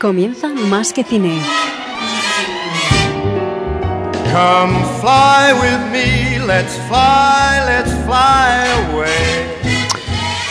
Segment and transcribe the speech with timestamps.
[0.00, 1.42] Comienza Más que Cine.
[4.32, 9.44] Come fly with me, let's fly, let's fly away.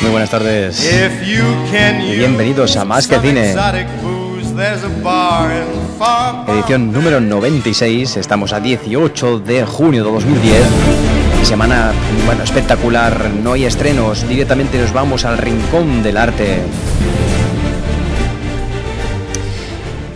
[0.01, 3.55] Muy buenas tardes If you can y bienvenidos a Más que Cine,
[6.47, 8.18] edición número 96.
[8.18, 10.61] Estamos a 18 de junio de 2010.
[11.41, 11.91] Semana,
[12.27, 13.31] bueno, espectacular.
[13.41, 14.27] No hay estrenos.
[14.27, 16.59] Directamente nos vamos al rincón del arte.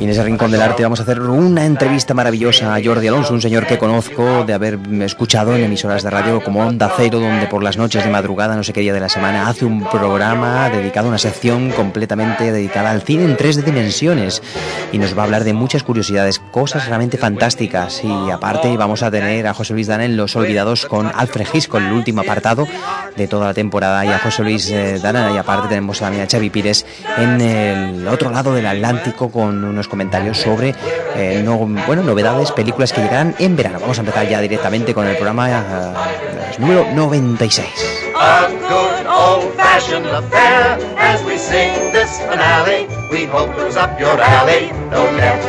[0.03, 3.33] Y en ese rincón del arte vamos a hacer una entrevista maravillosa a Jordi Alonso,
[3.33, 7.47] un señor que conozco de haber escuchado en emisoras de radio como Onda Cero, donde
[7.47, 10.69] por las noches de madrugada, no sé qué día de la semana, hace un programa
[10.69, 14.43] dedicado a una sección completamente dedicada al cine en tres dimensiones.
[14.91, 18.03] Y nos va a hablar de muchas curiosidades, cosas realmente fantásticas.
[18.03, 21.79] Y aparte vamos a tener a José Luis Dana en Los Olvidados con Alfred Hitchcock,
[21.79, 22.67] el último apartado
[23.15, 24.03] de toda la temporada.
[24.05, 26.85] Y a José Luis eh, Dana, y aparte tenemos también a Xavi Pires
[27.17, 30.73] en el otro lado del Atlántico con unos comentarios sobre
[31.15, 33.77] eh, no- bueno, novedades, películas que llegarán en verano.
[33.79, 37.67] Vamos a empezar ya directamente con el programa eh, número 96.
[38.15, 42.87] A good old-fashioned affair as we sing this finale.
[43.11, 44.71] We hope goes up your alley.
[44.89, 45.45] No death,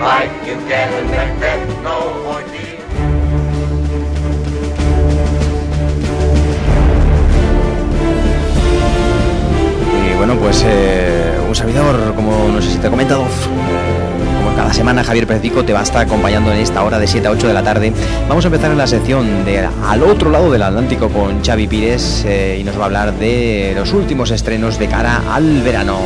[0.00, 1.82] like you get in Macbeth.
[1.82, 1.98] No
[2.30, 3.80] ordeal.
[9.92, 11.19] Y bueno, pues eh,
[11.50, 15.72] un servidor, como no sé si te he comentado, como cada semana Javier Perdico te
[15.72, 17.92] va a estar acompañando en esta hora de 7 a 8 de la tarde.
[18.28, 22.24] Vamos a empezar en la sección de Al otro lado del Atlántico con Xavi Pires
[22.24, 25.98] eh, y nos va a hablar de los últimos estrenos de cara al verano.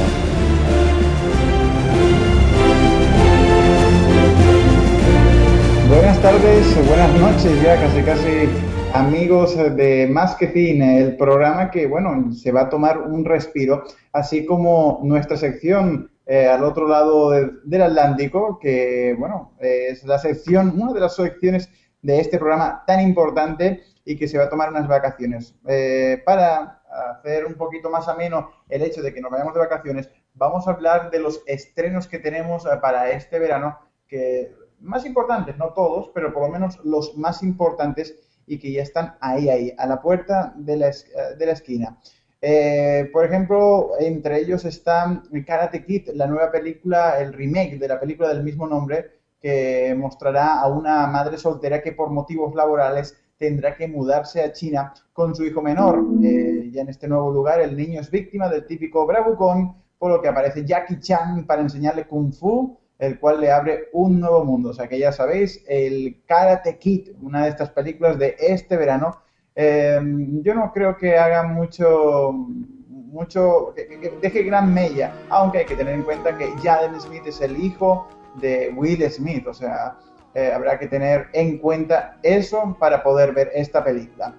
[5.91, 8.49] Buenas tardes, buenas noches, ya casi casi
[8.95, 13.83] amigos de Más que Cine, el programa que, bueno, se va a tomar un respiro,
[14.13, 20.81] así como nuestra sección eh, al otro lado del, Atlántico, que, bueno, es la sección,
[20.81, 21.69] una de las secciones
[22.03, 25.57] de este programa tan importante y que se va a tomar unas vacaciones.
[25.67, 26.83] Eh, para
[27.19, 30.71] hacer un poquito más ameno el hecho de que nos vayamos de vacaciones, vamos a
[30.71, 33.77] hablar de los estrenos que tenemos eh, para este verano,
[34.07, 38.83] que más importantes, no todos, pero por lo menos los más importantes y que ya
[38.83, 40.95] están ahí, ahí, a la puerta de la, eh,
[41.39, 41.99] de la esquina.
[42.41, 47.99] Eh, por ejemplo, entre ellos está Karate Kid, la nueva película, el remake de la
[47.99, 53.75] película del mismo nombre, que mostrará a una madre soltera que por motivos laborales tendrá
[53.77, 56.05] que mudarse a China con su hijo menor.
[56.23, 60.21] Eh, ya en este nuevo lugar, el niño es víctima del típico bravucón, por lo
[60.21, 64.71] que aparece Jackie Chan para enseñarle Kung Fu, el cual le abre un nuevo mundo.
[64.71, 69.21] O sea que ya sabéis, el Karate Kid, una de estas películas de este verano,
[69.55, 70.01] eh,
[70.43, 75.95] yo no creo que haga mucho, mucho, que, deje gran mella, aunque hay que tener
[75.95, 78.09] en cuenta que Jaden Smith es el hijo
[78.41, 79.97] de Will Smith, o sea,
[80.35, 84.35] eh, habrá que tener en cuenta eso para poder ver esta película.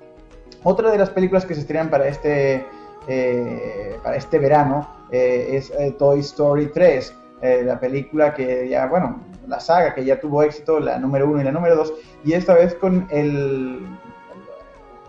[0.63, 2.65] Otra de las películas que se estrenan para este,
[3.07, 7.15] eh, para este verano eh, es Toy Story 3,
[7.45, 11.41] eh, la película que ya, bueno, la saga que ya tuvo éxito, la número 1
[11.41, 11.93] y la número 2,
[12.25, 13.79] y esta vez con el,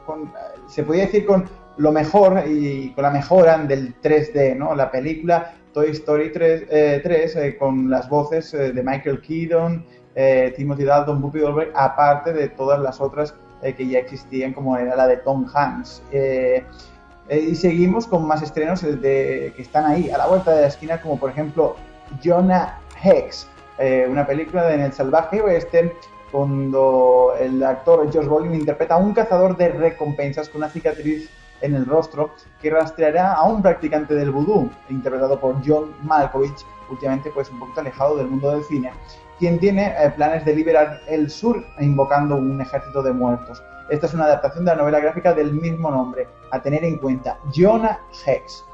[0.05, 0.33] con,
[0.69, 4.75] se podría decir con lo mejor y con la mejora del 3D, ¿no?
[4.75, 9.85] La película Toy Story 3, eh, 3, eh, con las voces eh, de Michael Keaton,
[10.57, 15.07] Timothy Dalton, Whoopi Goldberg, aparte de todas las otras que ya existían, como era la
[15.07, 16.03] de Tom Hanks.
[17.29, 21.03] Y seguimos con más estrenos de, que están ahí, a la vuelta de la esquina,
[21.03, 21.77] como por ejemplo
[22.23, 25.95] Jonah Hex, eh, una película de en el salvaje oeste,
[26.33, 31.75] cuando el actor Josh Brolin interpreta a un cazador de recompensas con una cicatriz en
[31.75, 37.51] el rostro que rastreará a un practicante del vudú, interpretado por John Malkovich, últimamente pues
[37.51, 38.93] un poquito alejado del mundo del cine,
[39.39, 43.63] quien tiene eh, planes de liberar el sur invocando un ejército de muertos.
[43.89, 47.39] Esta es una adaptación de la novela gráfica del mismo nombre, a tener en cuenta,
[47.55, 48.65] Jonah Hex.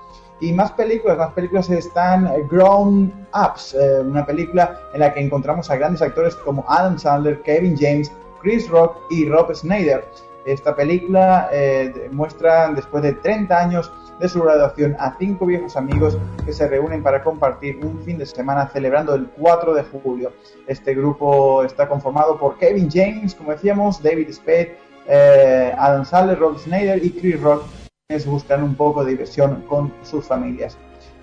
[0.43, 5.21] Y más películas, más películas están eh, Grown Ups, eh, una película en la que
[5.21, 8.11] encontramos a grandes actores como Adam Sandler, Kevin James,
[8.43, 10.05] Chris Rock y Rob Schneider.
[10.45, 16.19] Esta película eh, muestra, después de 30 años de su graduación, a cinco viejos amigos
[16.45, 20.33] que se reúnen para compartir un fin de semana celebrando el 4 de julio.
[20.67, 24.77] Este grupo está conformado por Kevin James, como decíamos, David Spade,
[25.79, 27.63] Adam Sandler, Rob Schneider y Chris Rock,
[28.27, 30.77] buscan un poco de diversión con sus familias.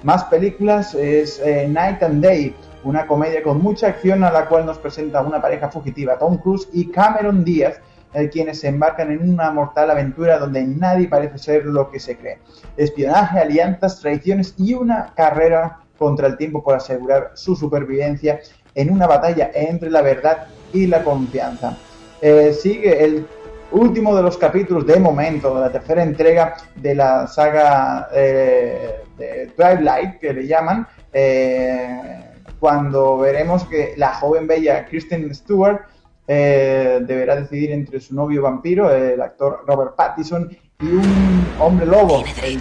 [0.04, 4.66] Más películas es eh, Night and Day, una comedia con mucha acción a la cual
[4.66, 7.82] nos presenta una pareja fugitiva, Tom Cruise y Cameron Díaz,
[8.14, 12.18] eh, quienes se embarcan en una mortal aventura donde nadie parece ser lo que se
[12.18, 12.40] cree.
[12.78, 18.40] Espionaje, alianzas, traiciones y una carrera contra el tiempo por asegurar su supervivencia
[18.74, 21.78] en una batalla entre la verdad y la confianza.
[22.22, 23.28] Eh, sigue el
[23.72, 29.48] último de los capítulos de momento, de la tercera entrega de la saga eh, de
[29.56, 35.82] Twilight, que le llaman, eh, cuando veremos que la joven bella Kristen Stewart
[36.28, 40.50] eh, deberá decidir entre su novio vampiro, el actor Robert Pattinson,
[40.82, 42.58] y un hombre lobo, el,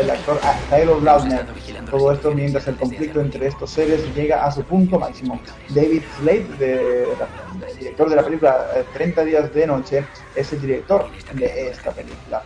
[0.00, 1.46] el actor Taylor Lautner.
[1.88, 5.38] Todo esto mientras el conflicto entre estos seres llega a su punto máximo.
[5.68, 7.06] David Slade, de,
[7.78, 10.04] director de la película 30 eh, días de noche,
[10.34, 12.42] es el director de esta película.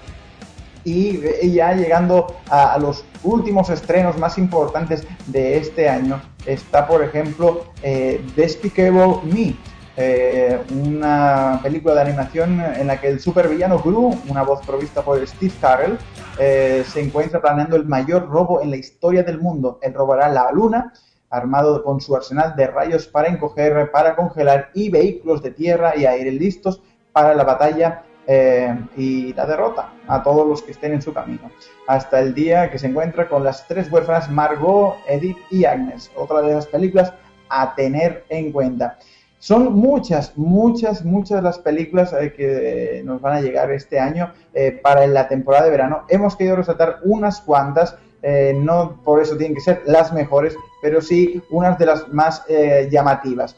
[0.84, 1.20] Y,
[1.50, 8.22] ya llegando a, los últimos estrenos más importantes de este año, está por ejemplo eh,
[8.36, 9.56] Despicable Me,
[10.02, 15.24] eh, una película de animación en la que el supervillano Gru, una voz provista por
[15.26, 15.98] Steve Carell,
[16.38, 19.78] eh, se encuentra planeando el mayor robo en la historia del mundo.
[19.82, 20.94] Él robará la luna,
[21.28, 26.06] armado con su arsenal de rayos para encoger, para congelar y vehículos de tierra y
[26.06, 26.80] aire listos
[27.12, 31.50] para la batalla eh, y la derrota a todos los que estén en su camino.
[31.86, 36.10] Hasta el día que se encuentra con las tres huérfanas Margot, Edith y Agnes.
[36.16, 37.12] Otra de esas películas
[37.50, 38.98] a tener en cuenta.
[39.40, 44.70] Son muchas, muchas, muchas las películas eh, que nos van a llegar este año eh,
[44.70, 46.04] para la temporada de verano.
[46.10, 51.00] Hemos querido resaltar unas cuantas, eh, no por eso tienen que ser las mejores, pero
[51.00, 52.44] sí unas de las más
[52.90, 53.56] llamativas.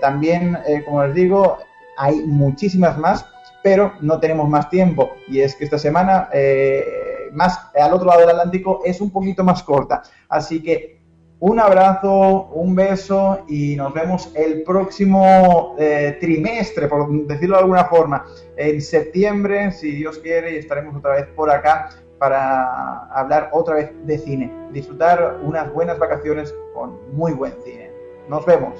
[0.00, 1.58] también, como les digo,
[1.96, 3.24] hay muchísimas más,
[3.62, 5.12] pero no tenemos más tiempo.
[5.28, 6.28] Y es que esta semana,
[7.32, 10.02] más al otro lado del Atlántico, es un poquito más corta.
[10.28, 10.97] Así que
[11.40, 17.84] un abrazo, un beso y nos vemos el próximo eh, trimestre, por decirlo de alguna
[17.84, 18.24] forma,
[18.56, 23.90] en septiembre, si Dios quiere, y estaremos otra vez por acá para hablar otra vez
[24.04, 24.52] de cine.
[24.72, 27.92] Disfrutar unas buenas vacaciones con muy buen cine.
[28.28, 28.74] Nos vemos.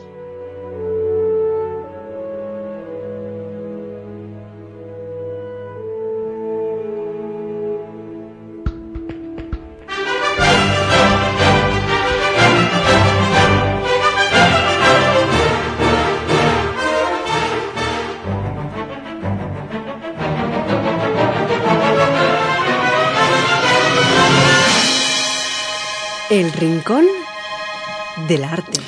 [28.29, 28.81] Del arte.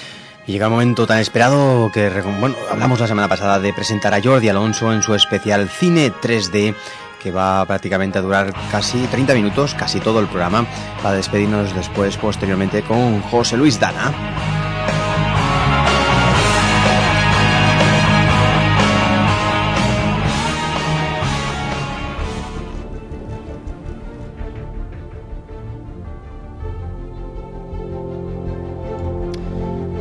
[0.47, 2.09] Y llega el momento tan esperado que,
[2.39, 6.75] bueno, hablamos la semana pasada de presentar a Jordi Alonso en su especial Cine 3D
[7.21, 10.67] que va prácticamente a durar casi 30 minutos, casi todo el programa,
[11.03, 14.13] para despedirnos después, posteriormente, con José Luis Dana.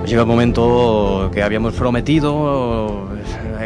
[0.09, 3.07] Llega el momento que habíamos prometido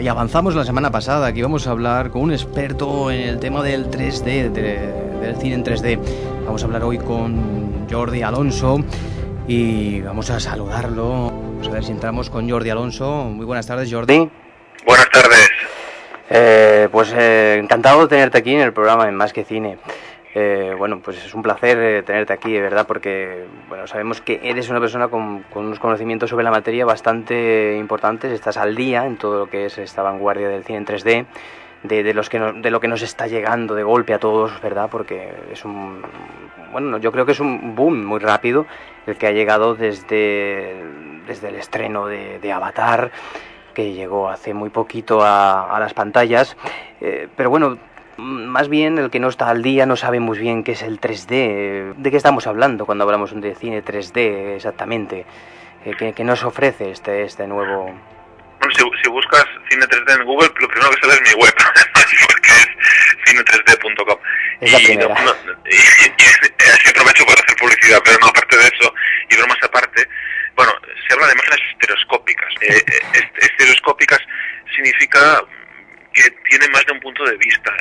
[0.02, 3.64] y avanzamos la semana pasada que íbamos a hablar con un experto en el tema
[3.64, 6.00] del 3D, del cine en 3D.
[6.46, 8.80] Vamos a hablar hoy con Jordi Alonso
[9.48, 11.32] y vamos a saludarlo.
[11.32, 13.24] Vamos a ver si entramos con Jordi Alonso.
[13.24, 14.30] Muy buenas tardes, Jordi.
[14.86, 15.50] Buenas tardes.
[16.30, 19.78] Eh, pues eh, encantado de tenerte aquí en el programa en Más que Cine.
[20.36, 24.40] Eh, bueno, pues es un placer eh, tenerte aquí, de verdad, porque bueno, sabemos que
[24.44, 29.18] eres una persona con, unos conocimientos sobre la materia bastante importantes, estás al día en
[29.18, 31.26] todo lo que es esta vanguardia del cine en 3D,
[31.84, 34.90] de, los que de lo que nos está llegando de golpe a todos, ¿verdad?
[34.90, 36.02] Porque es un,
[36.72, 38.66] bueno, yo creo que es un boom muy rápido
[39.06, 40.84] el que ha llegado desde,
[41.28, 43.12] desde el estreno de, Avatar,
[43.76, 46.58] que llegó hace muy poquito a, las pantallas,
[47.02, 47.78] eh, pero bueno,
[48.18, 51.00] más bien el que no está al día no sabe muy bien qué es el
[51.00, 51.96] 3D.
[51.96, 55.26] ¿De qué estamos hablando cuando hablamos de cine 3D exactamente?
[55.86, 57.86] Eh, ¿Qué, nos ofrece este, este nuevo...?
[58.60, 61.54] Bueno, si, buscas cine 3D en Google, lo primero que sale es mi web,
[62.28, 62.68] porque es
[63.26, 64.18] cine3d.com.
[64.62, 65.16] Es la primera.
[65.66, 68.94] y, así aprovecho para hacer publicidad, pero no, aparte de eso,
[69.30, 70.08] y bromas aparte,
[70.56, 70.72] bueno,
[71.06, 72.54] se habla de imágenes estereoscópicas.
[72.62, 74.20] Eh, eh, estereoscópicas
[74.74, 75.44] significa
[76.14, 77.72] que tiene más de un punto de vista.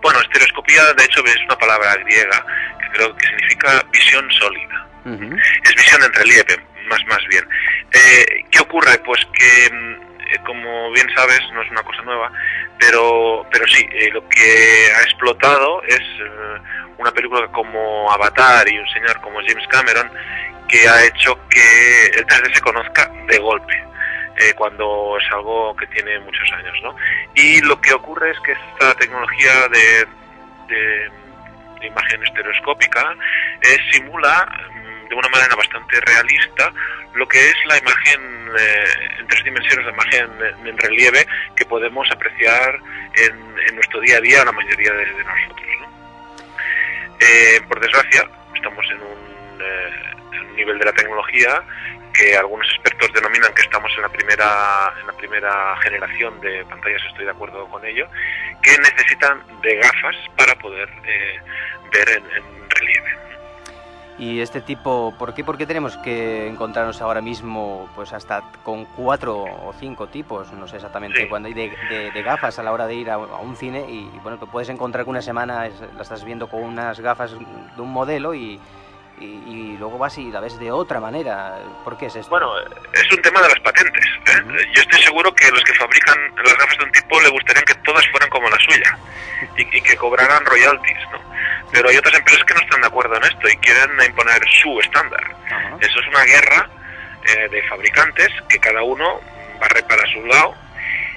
[0.00, 2.44] Bueno, estereoscopía de hecho es una palabra griega
[2.80, 4.88] que creo que significa visión sólida.
[5.64, 6.56] Es visión en relieve,
[6.88, 7.44] más más bien.
[7.92, 8.98] Eh, ¿Qué ocurre?
[9.04, 12.30] Pues que, eh, como bien sabes, no es una cosa nueva,
[12.78, 16.00] pero, pero sí, eh, lo que ha explotado es
[16.98, 20.10] una película como Avatar y un señor como James Cameron
[20.68, 23.91] que ha hecho que el 3D se conozca de golpe
[24.36, 26.74] eh, cuando es algo que tiene muchos años.
[26.82, 26.96] ¿no?
[27.34, 30.06] Y lo que ocurre es que esta tecnología de,
[30.68, 31.10] de,
[31.86, 33.14] imagen estereoscópica
[33.60, 36.72] eh, simula mm, de una manera bastante realista
[37.14, 38.20] lo que es la imagen
[38.56, 38.84] eh,
[39.18, 40.30] en tres dimensiones, la imagen
[40.64, 42.78] en, relieve que podemos apreciar
[43.16, 45.68] en, nuestro día a día la mayoría de, nosotros.
[47.20, 51.62] Eh, por desgracia, estamos en un, en un nivel de la tecnología
[52.12, 57.02] que algunos expertos denominan que estamos en la primera en la primera generación de pantallas
[57.08, 58.06] estoy de acuerdo con ello
[58.62, 61.40] que necesitan de gafas para poder eh,
[61.92, 63.10] ver en, relieve.
[64.18, 68.84] Y este tipo por qué por qué tenemos que encontrarnos ahora mismo pues hasta con
[68.84, 72.94] cuatro o cinco tipos no sé exactamente cuándo hay de, gafas a la hora de
[72.94, 76.48] ir a, un cine y bueno que puedes encontrar que una semana la estás viendo
[76.48, 78.60] con unas gafas de un modelo y
[79.22, 81.58] y, luego vas y la ves de otra manera.
[81.84, 82.30] ¿Por qué es esto?
[82.30, 82.52] Bueno,
[82.92, 84.04] es un tema de las patentes.
[84.26, 84.66] ¿eh?
[84.74, 87.74] Yo estoy seguro que los que fabrican las gafas de un tipo le gustarían que
[87.76, 88.98] todas fueran como la suya
[89.56, 91.20] y, que cobraran royalties, ¿no?
[91.72, 94.78] Pero hay otras empresas que no están de acuerdo en esto y quieren imponer su
[94.80, 95.24] estándar.
[95.80, 96.68] Eso es una guerra
[97.24, 99.20] eh, de fabricantes que cada uno
[99.58, 100.54] barre para su lado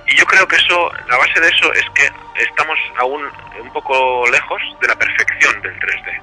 [0.08, 2.10] y yo creo que eso, la base de eso es que
[2.44, 3.24] estamos aún
[3.60, 6.22] un poco lejos de la perfección del 3D.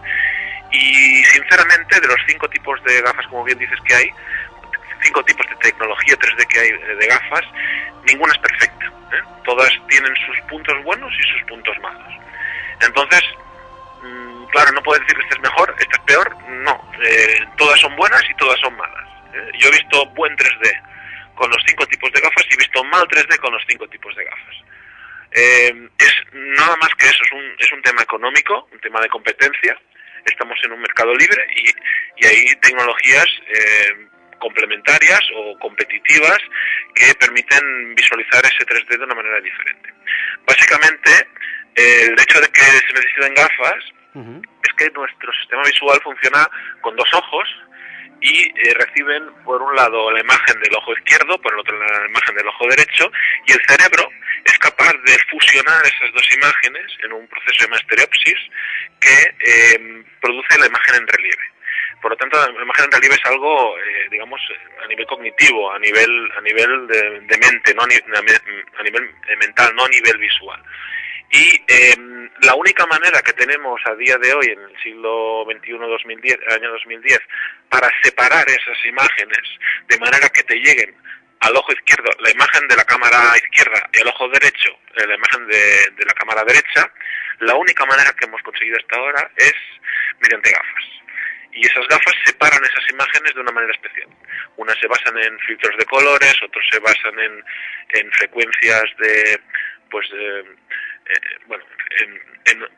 [0.72, 4.10] Y sinceramente, de los cinco tipos de gafas, como bien dices que hay,
[5.02, 7.44] cinco tipos de tecnología 3D que hay eh, de gafas,
[8.06, 8.86] ninguna es perfecta.
[8.86, 9.22] ¿eh?
[9.44, 12.14] Todas tienen sus puntos buenos y sus puntos malos.
[12.80, 13.22] Entonces,
[14.02, 16.36] mm, claro, no puedes decir que esta es mejor, esta es peor.
[16.48, 19.08] No, eh, todas son buenas y todas son malas.
[19.58, 20.82] Yo he visto buen 3D
[21.34, 24.14] con los cinco tipos de gafas y he visto mal 3D con los cinco tipos
[24.14, 24.56] de gafas.
[25.32, 29.78] es nada más que eso, es un, es un tema económico, un tema de competencia
[30.24, 31.72] estamos en un mercado libre y,
[32.24, 34.06] hay tecnologías eh,
[34.38, 36.38] complementarias o competitivas
[36.94, 39.92] que permiten visualizar ese 3D de una manera diferente.
[40.46, 41.10] Básicamente,
[41.74, 46.48] el hecho de que se necesiten gafas es que nuestro sistema visual funciona
[46.80, 47.48] con dos ojos
[48.22, 52.06] y eh, reciben por un lado la imagen del ojo izquierdo, por el otro la
[52.06, 53.10] imagen del ojo derecho
[53.46, 54.08] y el cerebro
[54.44, 58.38] es capaz de fusionar esas dos imágenes en un proceso de estereopsis
[59.00, 61.52] que eh, produce la imagen en relieve.
[62.00, 64.40] Por lo tanto, la imagen en relieve es algo, eh, digamos,
[64.82, 69.88] a nivel cognitivo, a nivel, a nivel de, mente, no a, nivel mental, no a
[69.88, 70.60] nivel visual.
[71.32, 75.78] Y em, la única manera que tenemos a día de hoy, en el siglo XXI,
[75.78, 77.18] 2010, año 2010,
[77.70, 79.40] para separar esas imágenes
[79.88, 80.94] de manera que te lleguen
[81.40, 85.14] al ojo izquierdo la imagen de la cámara izquierda y al ojo derecho eh, la
[85.16, 85.58] imagen de,
[85.96, 86.88] de la cámara derecha,
[87.40, 89.54] la única manera que hemos conseguido hasta ahora es
[90.20, 90.84] mediante gafas
[91.54, 94.08] y esas gafas separan esas imágenes de una manera especial.
[94.56, 97.44] Unas se basan en filtros de colores, otros se basan en,
[97.90, 99.40] en frecuencias de,
[99.90, 100.44] pues, de,
[101.06, 101.64] eh, bueno,
[102.00, 102.20] en,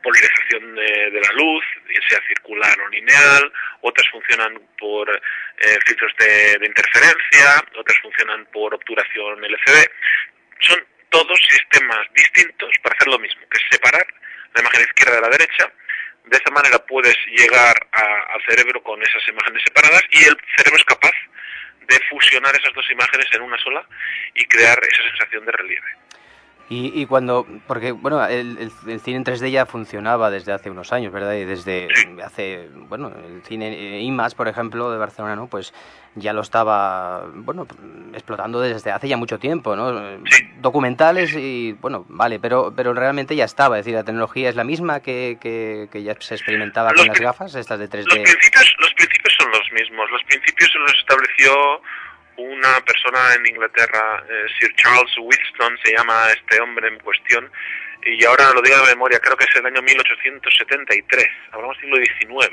[0.01, 1.63] polarización de, la luz,
[2.07, 3.51] sea circular o lineal,
[3.81, 9.89] otras funcionan por eh, filtros de, interferencia, otras funcionan por obturación LCD.
[10.59, 14.05] Son todos sistemas distintos para hacer lo mismo, que es separar
[14.53, 15.71] la imagen izquierda de la derecha.
[16.25, 20.85] De esa manera puedes llegar al cerebro con esas imágenes separadas y el cerebro es
[20.85, 21.13] capaz
[21.87, 23.85] de fusionar esas dos imágenes en una sola
[24.33, 25.87] y crear esa sensación de relieve.
[26.67, 28.57] Y, cuando, porque bueno, el,
[28.87, 31.33] el, cine en 3D ya funcionaba desde hace unos años, ¿verdad?
[31.33, 31.87] Y desde
[32.23, 35.45] hace, bueno, el cine IMAX, por ejemplo, de Barcelona, ¿no?
[35.45, 35.75] Pues
[36.15, 37.67] ya lo estaba, bueno,
[38.13, 40.19] explotando desde hace ya mucho tiempo, ¿no?
[40.59, 44.63] Documentales y, bueno, vale, pero, pero realmente ya estaba, es decir, la tecnología es la
[44.63, 48.05] misma que, que, ya se experimentaba con las gafas, estas de 3D.
[48.05, 51.81] Los principios, los principios son los mismos, los principios se los estableció
[52.37, 57.49] una persona en Inglaterra, eh, Sir Charles Wheatstone, se llama este hombre en cuestión,
[58.03, 62.05] y ahora lo digo de memoria, creo que es el año 1873, hablamos del siglo
[62.05, 62.51] XIX,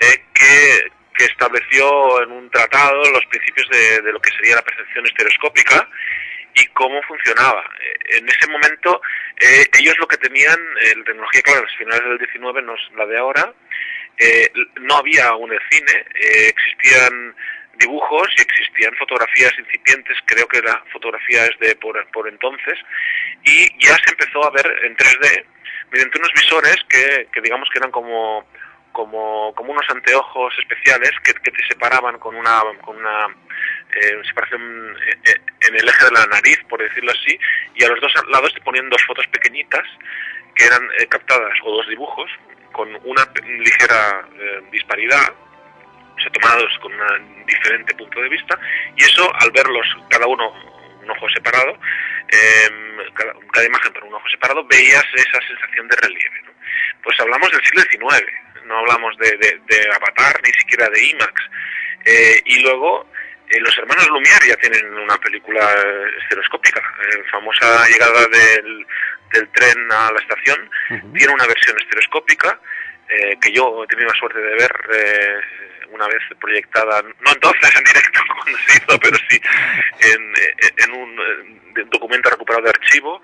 [0.00, 4.62] eh, que, que, estableció en un tratado los principios de, de, lo que sería la
[4.62, 5.88] percepción estereoscópica
[6.54, 7.64] y cómo funcionaba.
[7.80, 9.00] Eh, en ese momento,
[9.78, 13.06] ellos lo que tenían, la tecnología, claro, en los finales del XIX, no es la
[13.06, 13.54] de ahora,
[14.82, 17.34] no había aún el cine, existían
[17.80, 22.78] dibujos y existían fotografías incipientes, creo que la fotografía es de por, por entonces,
[23.44, 25.44] y ya se empezó a ver en 3D
[25.90, 28.46] mediante unos visores que, que digamos que eran como,
[28.92, 33.26] como, como unos anteojos especiales que, que te separaban con una, con una
[33.96, 37.38] eh, separación eh, eh, en el eje de la nariz, por decirlo así,
[37.74, 39.84] y a los dos lados te ponían dos fotos pequeñitas
[40.54, 42.30] que eran captadas, o dos dibujos,
[42.72, 44.28] con una ligera
[44.70, 45.49] disparidad se
[46.30, 48.58] tomados con un diferente punto de vista
[48.96, 50.52] y eso al verlos cada uno
[51.02, 51.78] un ojo separado,
[52.28, 56.40] em, cada, imagen por un ojo separado, veías esa sensación de relieve.
[57.02, 61.42] pues hablamos del siglo XIX, no hablamos de, de, de Avatar ni siquiera de IMAX.
[62.04, 63.06] Eh, y luego
[63.48, 65.60] eh, los hermanos Lumière ya tienen una película
[66.22, 68.86] estereoscópica, eh, famosa llegada del,
[69.32, 70.70] del tren a la estación,
[71.16, 72.60] tiene una versión estereoscópica
[73.10, 75.40] eh, que yo he tenido la suerte de ver eh,
[75.90, 79.40] una vez proyectada, no entonces en directo cuando se hizo, pero sí
[80.00, 83.22] en, eh, en un eh, documento recuperado de archivo.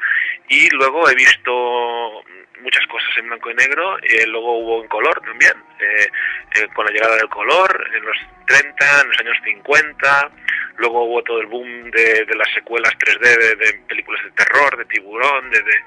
[0.48, 2.24] Y luego he visto
[2.60, 6.08] muchas cosas en blanco y negro, y luego hubo en color también, eh,
[6.54, 8.16] eh, con la llegada del color en los
[8.46, 10.30] 30, en los años 50,
[10.78, 14.76] luego hubo todo el boom de, de las secuelas 3D de, de películas de terror,
[14.76, 15.84] de tiburón, de, de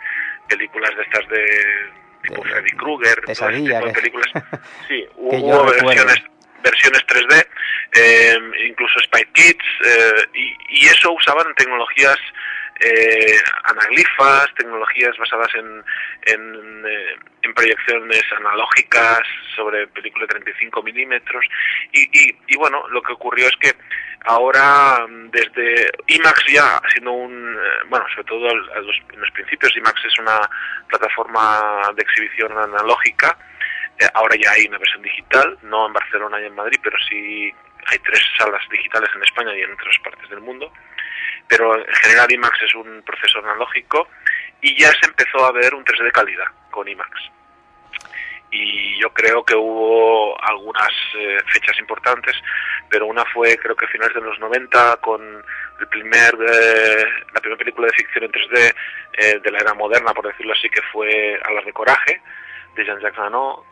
[0.47, 1.89] películas de estas de
[2.23, 4.27] tipo De- Freddy Krueger, todo tipo de películas.
[4.87, 6.17] Sí, hubo versiones
[6.61, 7.47] versiones 3D,
[7.93, 12.17] eh, incluso Spy Kids, eh, y, y eso usaban tecnologías
[12.79, 15.83] eh, anaglifas, tecnologías basadas en,
[16.33, 19.21] en, eh, en proyecciones analógicas
[19.55, 21.45] sobre película de 35 milímetros.
[21.91, 23.73] Y, y, y bueno, lo que ocurrió es que
[24.25, 29.75] ahora desde IMAX ya siendo un, eh, bueno, sobre todo a los, en los principios
[29.75, 30.39] IMAX es una
[30.87, 33.37] plataforma de exhibición analógica,
[33.99, 37.53] eh, ahora ya hay una versión digital, no en Barcelona y en Madrid, pero sí
[37.87, 40.71] hay tres salas digitales en España y en otras partes del mundo.
[41.49, 44.07] Pero en general IMAX es un proceso analógico
[44.61, 47.11] y ya se empezó a ver un 3D de calidad con IMAX.
[48.51, 52.35] Y yo creo que hubo algunas eh, fechas importantes,
[52.89, 55.43] pero una fue creo que a finales de los 90 con
[55.79, 58.75] el primer, eh, la primera película de ficción en 3D
[59.13, 62.21] eh, de la era moderna, por decirlo así, que fue Alas de Coraje,
[62.75, 63.63] de Jean-Jacques eh,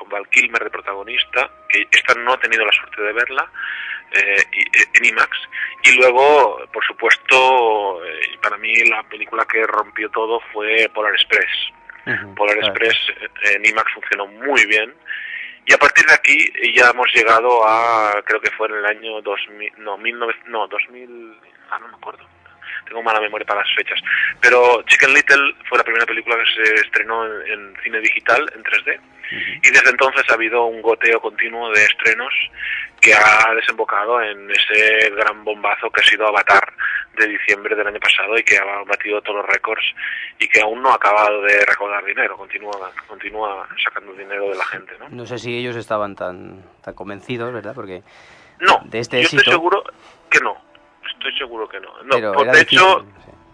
[0.00, 3.50] con Val Kilmer de protagonista, que esta no he tenido la suerte de verla,
[4.12, 5.38] eh, eh, en IMAX.
[5.84, 11.50] Y luego, por supuesto, eh, para mí la película que rompió todo fue Polar Express.
[12.34, 12.72] Polar claro.
[12.72, 14.94] Express eh, en IMAX funcionó muy bien.
[15.66, 19.20] Y a partir de aquí ya hemos llegado a, creo que fue en el año
[19.20, 21.36] 2000, no, 1900, no, 2000,
[21.70, 22.26] ah, no me acuerdo.
[22.86, 24.00] Tengo mala memoria para las fechas.
[24.40, 28.62] Pero Chicken Little fue la primera película que se estrenó en, en cine digital, en
[28.64, 29.00] 3D.
[29.62, 32.32] Y desde entonces ha habido un goteo continuo de estrenos
[33.00, 36.72] que ha desembocado en ese gran bombazo que ha sido Avatar
[37.16, 39.84] de diciembre del año pasado y que ha batido todos los récords
[40.38, 44.64] y que aún no ha acabado de recaudar dinero, continúa, continúa sacando dinero de la
[44.66, 45.08] gente, ¿no?
[45.10, 47.74] No sé si ellos estaban tan, tan convencidos, ¿verdad?
[47.74, 48.02] Porque
[48.58, 49.84] No, de este yo éxito- estoy seguro
[50.28, 50.60] que no,
[51.20, 51.88] estoy seguro que no.
[52.04, 53.06] No, pero por- era de difícil, hecho,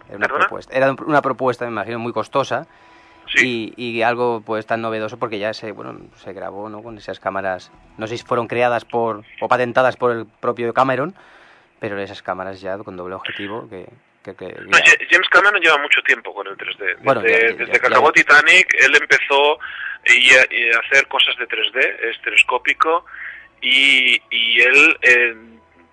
[0.07, 0.75] era una propuesta.
[0.75, 2.65] Era una propuesta, me imagino, muy costosa
[3.27, 6.97] sí, y, y algo pues tan novedoso porque ya se bueno se grabó no con
[6.97, 11.13] esas cámaras no sé si fueron creadas por o patentadas por el propio Cameron
[11.79, 13.85] pero esas cámaras ya con doble objetivo que,
[14.23, 14.77] que, que- No,
[15.11, 16.77] James Cameron lleva mucho tiempo con el 3D.
[16.79, 19.59] Desde, Bueno, ya- ya- desde ya- que acabó Titanic, él empezó
[20.05, 23.05] y a, y a hacer cosas de 3D, estereoscópico,
[23.61, 25.35] y, y él eh,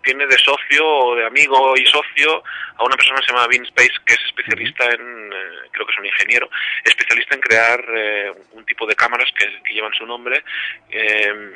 [0.05, 2.43] tiene de socio o de amigo y socio
[2.77, 5.93] a una persona que se llama Vince Pace, que es especialista en, eh, creo que
[5.93, 6.49] es un ingeniero,
[6.85, 10.43] especialista en crear eh, un tipo de cámaras que, que llevan su nombre.
[10.91, 11.53] eh,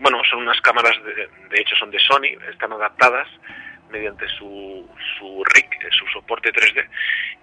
[0.00, 3.28] bueno, son unas cámaras, de, de hecho son de Sony, están adaptadas
[3.90, 6.84] mediante su, su RIC, eh, su soporte 3D,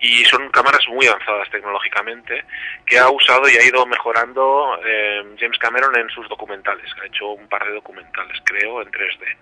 [0.02, 2.44] y son cámaras muy avanzadas tecnológicamente
[2.86, 7.30] que ha usado y ha ido mejorando eh, James Cameron en sus documentales, ha hecho
[7.30, 9.38] un par de documentales, creo, en 3D.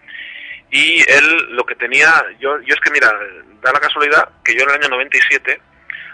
[0.72, 3.12] Y él lo que tenía, yo, yo es que mira,
[3.62, 5.60] da la casualidad que yo en el año 97,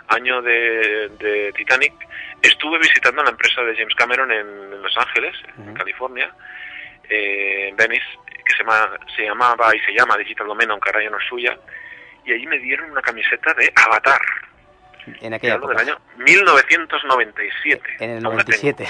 [0.08, 1.94] año de, de Titanic,
[2.42, 5.74] estuve visitando la empresa de James Cameron en, en Los Ángeles, en.
[5.74, 6.32] California,
[7.10, 11.04] eh, en Venice, que se, llama, se llamaba y se llama Digital Domain, aunque ahora
[11.04, 11.58] ya no es suya,
[12.26, 14.22] y allí me dieron una camiseta de Avatar,
[15.06, 17.98] en que aquella época del año 1997.
[18.00, 18.58] en el Aún la tengo.
[18.62, 18.88] 97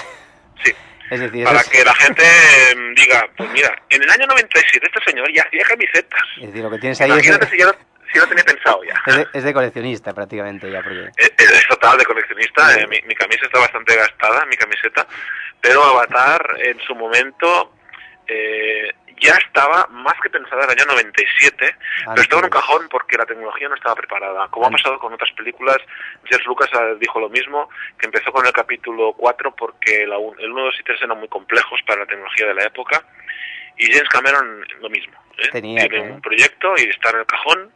[0.63, 0.73] Sí,
[1.09, 4.87] es decir para es, que la gente eh, diga, pues mira, en el año 97
[4.93, 6.21] este señor ya hacía camisetas.
[6.37, 7.75] es decir lo que tienes ahí es, Imagínate de- si ya lo,
[8.11, 9.01] si lo tenía pensado ya.
[9.05, 12.99] es de, es de coleccionista prácticamente ya porque Es, es total de coleccionista, eh, mi,
[13.07, 15.05] mi camisa está bastante gastada, mi camiseta,
[15.61, 17.73] pero Avatar en su momento
[18.27, 18.91] eh,
[19.21, 21.75] ya estaba más que pensada en el año 97,
[22.08, 24.47] pero estaba en un cajón porque la tecnología no estaba preparada.
[24.49, 24.82] Como ha Antes.
[24.84, 25.78] pasado con otras películas,
[26.25, 30.39] George Lucas eh, dijo lo mismo, que empezó con el capítulo 4 porque la un-
[30.39, 33.04] el 1, 2 y 3 eran muy complejos para la tecnología de la época,
[33.78, 35.13] y James Cameron lo mismo.
[35.38, 35.49] ¿eh?
[35.51, 37.71] Tenía Tiene un proyecto y está en el cajón,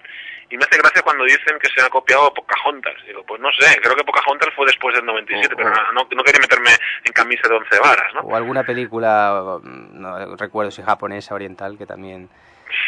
[0.50, 2.94] y me hace gracia cuando dicen que se ha copiado Pocahontas.
[3.06, 6.08] Digo, pues no sé, creo que Pocahontas fue después del 97, O- pero no, no,
[6.12, 6.72] no quería meterme
[7.04, 8.22] en camisa de once varas, ¿no?
[8.22, 12.30] o alguna película mm, no recuerdo si japonesa oriental que también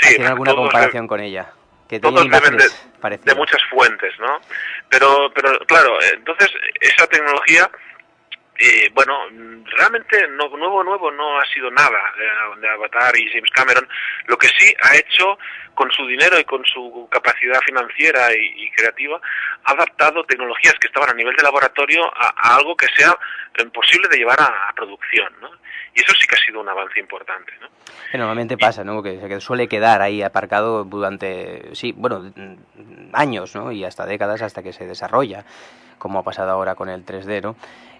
[0.02, 1.52] Sí, hacían alguna todos de- comparación con ella
[1.89, 4.39] que todos beben de, de muchas fuentes, ¿no?
[4.89, 7.69] Pero, pero claro, eh, entonces esa tecnología
[8.62, 9.13] eh, bueno,
[9.78, 13.88] realmente no, nuevo, nuevo no ha sido nada de, de, Avatar y James Cameron.
[14.28, 15.38] Lo que sí ha hecho
[15.74, 19.19] con su dinero y con su capacidad financiera y, creativa,
[19.63, 23.17] ha adaptado tecnologías que estaban a nivel de laboratorio a, algo que sea
[23.58, 25.50] eh, posible de llevar a, a, producción, ¿no?
[25.95, 27.67] Y eso sí que ha sido un avance importante, ¿no?
[28.12, 29.02] Que normalmente pasa, ¿no?
[29.02, 32.32] Que, que suele quedar ahí aparcado durante, sí, bueno,
[33.13, 33.71] años, ¿no?
[33.71, 35.45] Y hasta décadas hasta que se desarrolla,
[36.02, 37.56] como ha pasado ahora con el 3D, ¿no?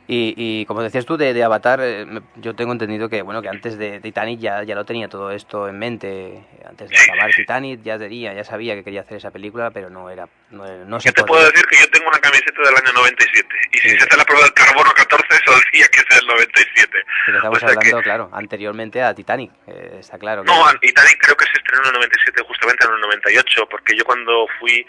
[0.08, 3.48] Y, y, como decías tú de, de Avatar, eh, yo tengo entendido que bueno que
[3.48, 6.44] antes de Titanic ya, ya lo tenía todo esto en mente.
[6.68, 10.10] Antes de acabar Titanic ya tenía, ya sabía que quería hacer esa película, pero no
[10.10, 12.94] era no, no se Yo te puedo decir que yo tengo una camiseta del año
[12.94, 13.98] 97 y si sí.
[14.00, 16.98] se hace la prueba del carbono 14 eso decía que es el 97.
[17.28, 18.04] Pero estamos o sea hablando, que...
[18.04, 20.44] claro, anteriormente a Titanic, eh, está claro.
[20.44, 20.52] Que...
[20.52, 24.04] No, Titanic creo que se estrenó en el 97, justamente en el 98, porque yo
[24.04, 24.86] cuando fui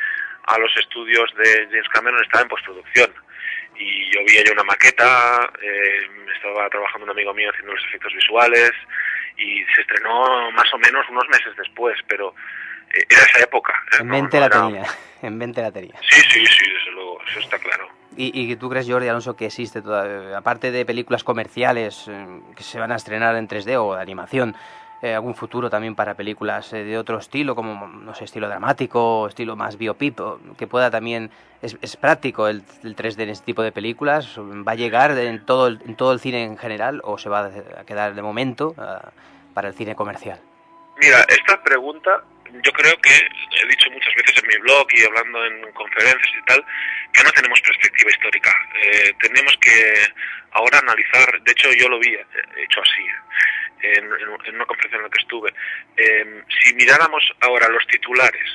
[0.47, 3.13] a los estudios de James Cameron estaba en postproducción
[3.77, 8.13] y yo vi ya una maqueta, eh, estaba trabajando un amigo mío haciendo los efectos
[8.15, 8.73] visuales
[9.37, 12.35] y se estrenó más o menos unos meses después, pero
[12.93, 13.73] eh, era esa época.
[13.93, 13.97] ¿eh?
[14.01, 14.67] En mente no, no la era...
[14.67, 15.95] tenía, en mente la tenía.
[16.03, 17.89] Sí, sí, sí, desde luego, eso está claro.
[18.17, 22.63] ¿Y, y tú crees, Jordi Alonso, que existe, toda, aparte de películas comerciales eh, que
[22.63, 24.55] se van a estrenar en 3D o de animación,
[25.03, 29.27] eh, algún futuro también para películas eh, de otro estilo, como, no sé, estilo dramático,
[29.27, 30.19] estilo más biopip,
[30.57, 31.31] que pueda también...
[31.61, 34.37] Es, práctico el, el, 3D en este tipo de películas?
[34.37, 37.53] ¿Va a llegar en todo el, en todo el cine en general o se va
[37.79, 40.41] a quedar de momento uh, para el cine comercial?
[41.01, 42.25] Mira, esta pregunta
[42.61, 46.45] yo creo que he dicho muchas veces en mi blog y hablando en conferencias y
[46.45, 46.65] tal,
[47.13, 48.55] que no tenemos perspectiva histórica.
[48.83, 49.95] Eh, tenemos que
[50.53, 53.07] ahora analizar, de hecho yo lo vi hecho así,
[53.83, 54.07] en,
[54.55, 55.53] una conferencia en la que estuve,
[55.97, 58.49] eh, si miráramos ahora los titulares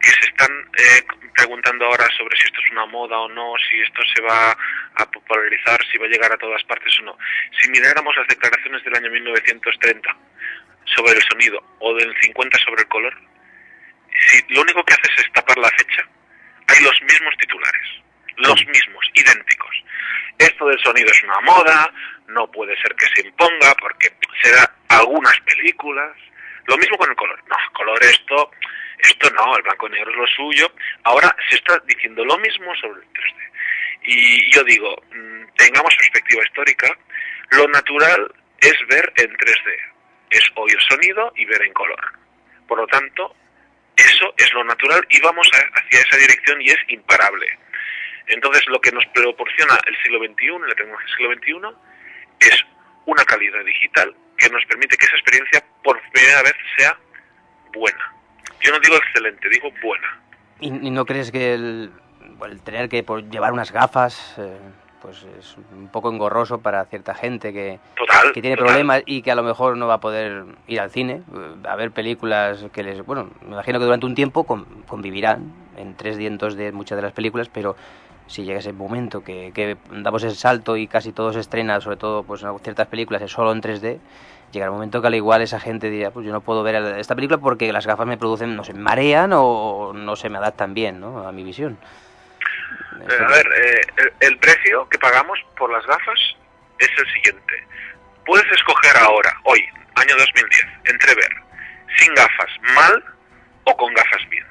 [0.00, 1.02] que se están eh,
[1.34, 4.56] preguntando ahora sobre si esto es una moda o no, si esto se va
[4.94, 7.18] a popularizar, si va a llegar a todas partes o no.
[7.60, 10.16] Si miráramos las declaraciones del año 1930
[10.84, 13.14] sobre el sonido o del 50 sobre el color,
[14.28, 16.06] si lo único que haces es tapar la fecha,
[16.68, 17.88] hay los mismos titulares,
[18.38, 19.84] los mismos, idénticos.
[20.38, 21.92] Esto del sonido es una moda,
[22.28, 26.16] no puede ser que se imponga porque será algunas películas.
[26.66, 27.42] Lo mismo con el color.
[27.48, 28.50] No, color esto,
[28.98, 30.72] esto no, el blanco y negro es lo suyo.
[31.04, 33.48] Ahora se está diciendo lo mismo sobre el 3D.
[34.02, 36.96] Y yo digo, mm, tengamos perspectiva histórica,
[37.50, 39.76] lo natural es ver en 3D,
[40.30, 42.12] es oír sonido y ver en color.
[42.66, 43.34] Por lo tanto,
[43.96, 47.46] eso es lo natural y vamos hacia esa dirección y es imparable.
[48.28, 52.64] Entonces, lo que nos proporciona el siglo XXI, la tecnología del siglo XXI, es
[53.06, 56.96] una calidad digital que nos permite que esa experiencia por primera vez sea
[57.72, 58.14] buena.
[58.60, 60.20] Yo no digo excelente, digo buena.
[60.60, 61.90] ¿Y, y no crees que el,
[62.44, 64.58] el tener que por, llevar unas gafas eh,
[65.00, 68.66] pues es un poco engorroso para cierta gente que, total, que tiene total.
[68.66, 71.22] problemas y que a lo mejor no va a poder ir al cine
[71.64, 73.04] a ver películas que les...
[73.04, 77.12] Bueno, me imagino que durante un tiempo convivirán en 3D en 2D muchas de las
[77.12, 77.76] películas, pero
[78.28, 81.96] si llega ese momento que, que damos el salto y casi todo se estrena, sobre
[81.96, 83.98] todo pues en ciertas películas es solo en 3D,
[84.52, 87.14] llega el momento que al igual esa gente diría, pues yo no puedo ver esta
[87.14, 91.00] película porque las gafas me producen, no sé, marean o no se me adaptan bien
[91.00, 91.26] ¿no?
[91.26, 91.78] a mi visión.
[93.00, 96.20] Eh, a ver, eh, el, el, precio que pagamos por las gafas
[96.78, 97.66] es el siguiente.
[98.26, 99.64] Puedes escoger ahora, hoy,
[99.94, 101.48] año 2010, entre ver
[101.98, 103.04] sin gafas mal
[103.64, 104.46] o con gafas bien.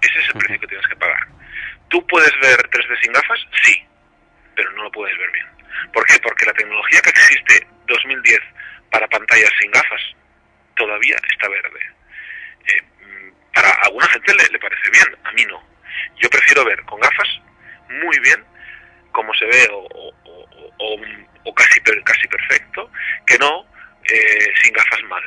[0.00, 1.26] Ese es el precio que tienes que pagar.
[1.90, 3.40] ¿Tú puedes ver 3D sin gafas?
[3.62, 3.84] Sí,
[4.54, 5.46] pero no lo puedes ver bien.
[5.92, 6.18] ¿Por qué?
[6.22, 8.38] Porque la tecnología que existe 2010
[8.90, 10.00] para pantallas sin gafas
[10.76, 11.80] todavía está verde.
[12.66, 15.62] Eh, para alguna gente le, parece bien, a mí no.
[16.22, 17.28] Yo prefiero ver con gafas
[17.88, 18.44] muy bien
[19.10, 20.14] como se ve o, o,
[20.78, 21.00] o,
[21.44, 22.90] o casi, casi perfecto
[23.26, 23.66] que no
[24.04, 25.22] eh, sin gafas mal.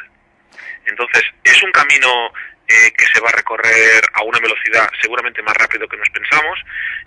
[0.85, 2.31] Entonces, es un camino
[2.67, 6.59] eh, que se va a recorrer a una velocidad seguramente más rápido que nos pensamos.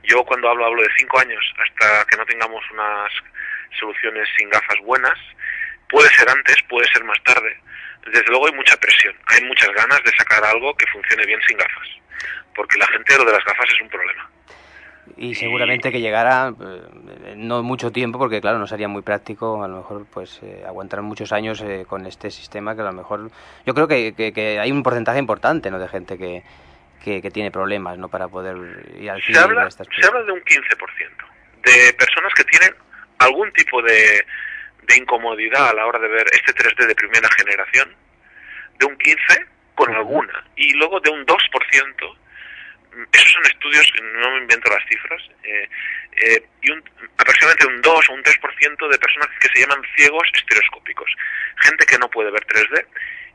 [0.03, 3.13] Yo cuando hablo hablo de cinco años hasta que no tengamos unas
[3.79, 5.19] soluciones sin gafas buenas.
[5.89, 7.59] Puede ser antes, puede ser más tarde.
[8.07, 11.57] Desde luego hay mucha presión, hay muchas ganas de sacar algo que funcione bien sin
[11.57, 11.89] gafas,
[12.55, 14.31] porque la gente lo de las gafas es un problema.
[15.17, 19.69] Y seguramente que llegará eh, no mucho tiempo, porque claro, no sería muy práctico, a
[19.69, 23.31] lo mejor pues eh, aguantar muchos años eh, con este sistema que a lo mejor...
[23.65, 25.79] Yo creo que, que, que hay un porcentaje importante ¿no?
[25.79, 26.43] de gente que,
[27.03, 28.09] que, que, tiene problemas ¿no?
[28.09, 28.57] para poder
[28.99, 29.23] ir al.
[29.23, 30.57] Se habla, se habla de un 15%
[31.65, 32.75] de personas que tienen
[33.19, 34.25] algún tipo de,
[34.83, 37.95] de incomodidad a la hora de ver este 3D de primera generación,
[38.79, 39.97] de un 15% con uh -huh.
[39.97, 42.17] alguna, y luego de un 2%
[43.13, 45.69] esos son estudios, no me invento las cifras, eh,
[46.23, 46.83] eh, y un,
[47.19, 51.11] aproximadamente un 2 o un 3% de personas que se llaman ciegos estereoscópicos.
[51.61, 52.87] Gente que no puede ver 3D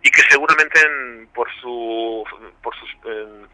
[0.03, 2.23] y que seguramente en- por, su,
[2.63, 3.45] por sus eh,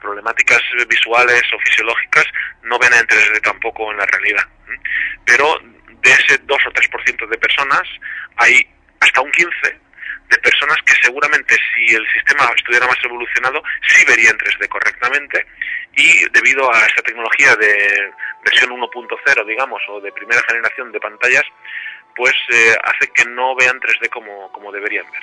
[0.00, 2.26] problemáticas visuales o fisiológicas
[2.64, 4.46] no ven en 3D tampoco en la realidad.
[5.24, 5.58] Pero
[6.02, 7.82] de ese 2 o 3% de personas
[8.36, 8.66] hay
[9.00, 9.80] hasta un 15%
[10.28, 15.46] de personas que seguramente si el sistema estuviera más evolucionado sí vería en 3D correctamente
[15.96, 18.12] y debido a esta tecnología de
[18.44, 21.44] versión 1.0 digamos o de primera generación de pantallas
[22.14, 25.22] pues eh, hace que no vean 3D como, como deberían ver.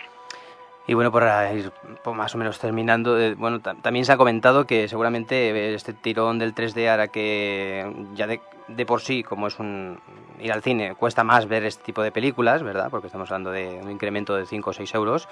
[0.85, 1.71] Y bueno, para ir
[2.05, 5.93] más o menos terminando, eh, bueno, ta- también se ha comentado que seguramente eh, este
[5.93, 9.97] tirón del 3D hará que ya de, de por sí, como es un
[10.39, 12.89] ir al cine, cuesta más ver este tipo de películas, ¿verdad?
[12.89, 15.27] Porque estamos hablando de un incremento de 5 o 6 euros.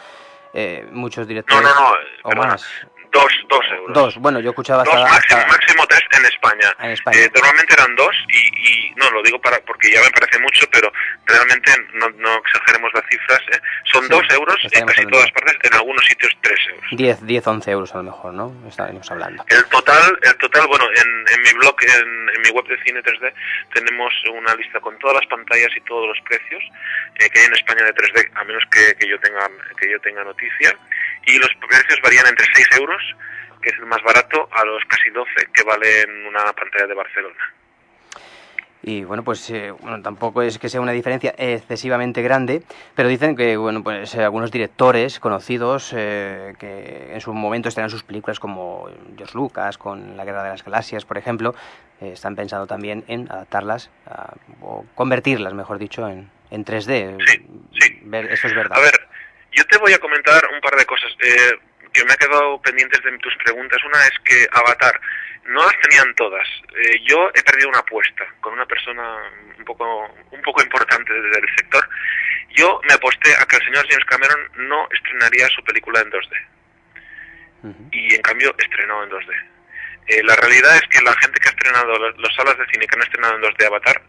[0.53, 1.63] Eh, muchos No, directores...
[1.63, 1.89] no, no,
[2.23, 2.65] o perdona, más.
[3.11, 3.93] Dos, dos euros.
[3.93, 5.09] Dos, bueno, yo escuchaba Dos, hasta...
[5.09, 6.75] máximo, máximo tres en España.
[6.79, 7.17] En España.
[7.19, 8.37] Eh, normalmente eran dos y,
[8.89, 10.91] y no lo digo para porque ya me parece mucho, pero
[11.25, 13.39] realmente no, no exageremos las cifras.
[13.51, 13.59] eh.
[13.91, 15.09] Son Sí, dos euros en casi hablando.
[15.17, 16.85] todas partes, en algunos sitios tres euros.
[16.91, 18.53] 10, 10, 11 euros a lo mejor, ¿no?
[18.67, 19.43] Estaremos hablando.
[19.47, 23.01] El total, el total, bueno, en, en mi blog, en, en mi web de cine
[23.03, 23.33] 3D,
[23.73, 26.63] tenemos una lista con todas las pantallas y todos los precios
[27.19, 29.99] eh, que hay en España de 3D, a menos que, que yo tenga que yo
[29.99, 30.75] tenga noticia.
[31.25, 33.01] Y los precios varían entre 6 euros,
[33.61, 36.93] que es el más barato, a los casi 12 que vale en una pantalla de
[36.95, 37.35] Barcelona.
[38.83, 42.63] Y bueno, pues eh, bueno, tampoco es que sea una diferencia excesivamente grande,
[42.95, 47.91] pero dicen que bueno, pues eh, algunos directores conocidos eh, que en su momento estrenan
[47.91, 51.53] sus películas como George Lucas con La Guerra de las Galaxias, por ejemplo,
[52.01, 57.17] eh, están pensando también en adaptarlas a- o convertirlas, mejor dicho, en, en 3D.
[57.23, 57.45] Sí,
[57.79, 57.99] sí.
[58.01, 58.79] Ver, eso es verdad.
[58.79, 58.99] A ver,
[59.51, 61.51] yo te voy a comentar un par de cosas eh,
[61.93, 63.79] que me ha quedado pendientes de tus preguntas.
[63.83, 64.99] Una es que Avatar
[65.45, 66.47] no las tenían todas.
[66.75, 69.17] Eh, yo he perdido una apuesta con una persona
[69.57, 71.87] un poco un poco importante del sector.
[72.55, 76.47] Yo me aposté a que el señor James Cameron no estrenaría su película en 2D
[77.63, 77.89] Ujú.
[77.91, 79.51] y en cambio estrenó en 2D.
[80.07, 82.87] Eh, la realidad es que la gente que ha estrenado, las las salas de cine
[82.87, 84.01] que han estrenado en 2D Avatar,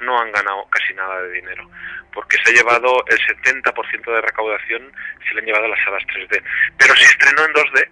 [0.00, 1.68] no han ganado casi nada de dinero,
[2.12, 4.92] porque se ha llevado el 70% de recaudación,
[5.28, 6.42] se le han llevado a las salas 3D.
[6.78, 7.88] Pero si estrenó en 2D,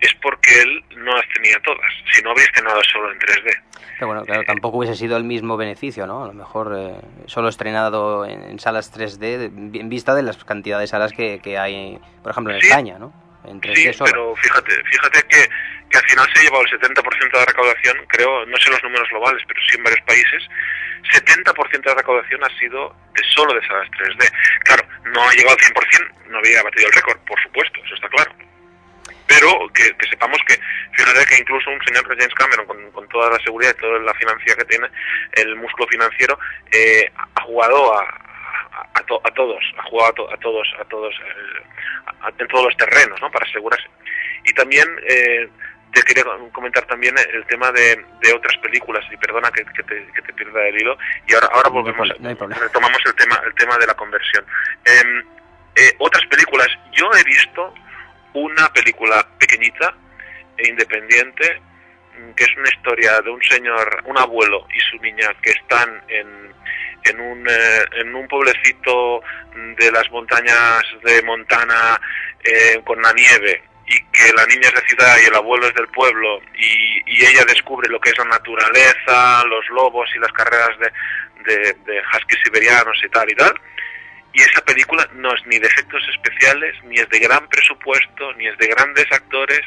[0.00, 3.62] es porque él no las tenía todas, si no habría estrenado solo en 3D.
[3.98, 6.22] Pero bueno, claro, tampoco hubiese sido el mismo beneficio, ¿no?
[6.22, 6.94] A lo mejor eh,
[7.26, 9.46] solo estrenado en, en salas 3D de-
[9.80, 12.68] en vista de las cantidades de salas que, que hay, por ejemplo, en Sí.
[12.68, 13.12] España, ¿no?
[13.44, 14.10] En 3D Sí, solo.
[14.12, 15.48] pero fíjate, fíjate que,
[15.90, 19.08] que al final se ha llevado el 70% de recaudación, creo, no sé los números
[19.10, 20.42] globales, pero sí en varios países,
[21.12, 24.30] 70% de recaudación ha sido de solo de salas 3D.
[24.64, 28.08] Claro, no ha llegado al 100%, no había batido el récord, por supuesto, eso está
[28.08, 28.32] claro.
[29.26, 30.58] Pero que, que sepamos que,
[30.96, 34.14] fíjate que incluso un señor James Cameron, con, con toda la seguridad y toda la
[34.14, 34.88] financia que tiene,
[35.32, 36.38] el músculo financiero,
[36.72, 38.04] eh, ha jugado a,
[38.94, 41.14] a, to- a todos, ha jugado a, to- a todos, a todos,
[42.38, 43.30] en todos los terrenos, ¿no?
[43.30, 43.86] Para asegurarse.
[44.44, 45.48] Y también eh,
[45.92, 50.06] te quería comentar también el tema de, de otras películas y perdona que, que te,
[50.12, 50.96] que te pierda el hilo
[51.26, 52.62] y ahora ahora volvemos no hay problema.
[52.62, 54.44] retomamos el tema el tema de la conversión
[54.84, 55.24] Em,
[55.76, 57.74] eh, otras películas yo he visto
[58.32, 59.94] una película pequeñita
[60.56, 61.60] e independiente
[62.18, 66.02] mm, que es una historia de un señor un abuelo y su niña que están
[66.08, 66.48] en
[67.04, 69.22] en un, eh, en un pueblecito
[69.78, 72.00] de las montañas de Montana
[72.42, 75.74] eh, con la nieve y que la niña es de ciudad y el abuelo es
[75.74, 80.32] del pueblo y, y ella descubre lo que es la naturaleza, los lobos y las
[80.32, 80.92] carreras de,
[81.44, 83.54] de, de huskies siberianos y tal y tal.
[84.34, 88.46] Y esa película no es ni de efectos especiales, ni es de gran presupuesto, ni
[88.46, 89.62] es de grandes actores,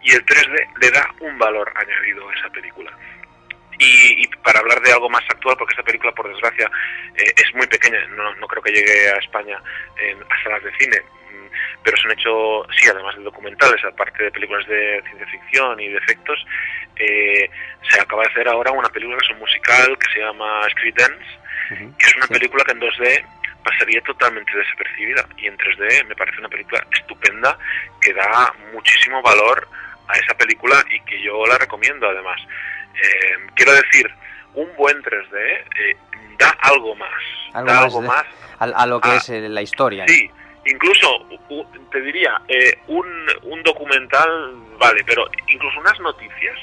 [0.00, 2.92] y el 3D le da un valor añadido a esa película.
[3.78, 6.70] Y, y para hablar de algo más actual, porque esta película, por desgracia,
[7.16, 9.60] eh, es muy pequeña, no, no creo que llegue a España
[10.00, 11.02] en, a salas de cine,
[11.82, 15.88] pero se han hecho, sí, además de documentales, aparte de películas de ciencia ficción y
[15.88, 16.44] de efectos,
[16.96, 17.48] eh,
[17.90, 20.94] se acaba de hacer ahora una película que es un musical que se llama Street
[20.96, 21.26] Dance,
[21.98, 22.32] que es una Sí.
[22.34, 23.24] película que en 2D
[23.64, 27.58] pasaría totalmente desapercibida y en 3D me parece una película estupenda
[28.00, 29.66] que da muchísimo valor
[30.08, 32.40] a esa película y que yo la recomiendo además.
[32.94, 34.08] Eh, quiero decir,
[34.54, 35.36] un buen 3D
[35.78, 35.96] eh,
[36.38, 37.10] da algo más,
[37.54, 38.24] Algo da más algo de- más
[38.60, 40.04] a, a lo que es eh, la historia.
[40.06, 40.30] Sí,
[40.66, 41.26] incluso
[41.90, 43.06] te diría, eh, un,
[43.42, 44.28] un documental,
[44.78, 46.56] vale, pero incluso unas noticias,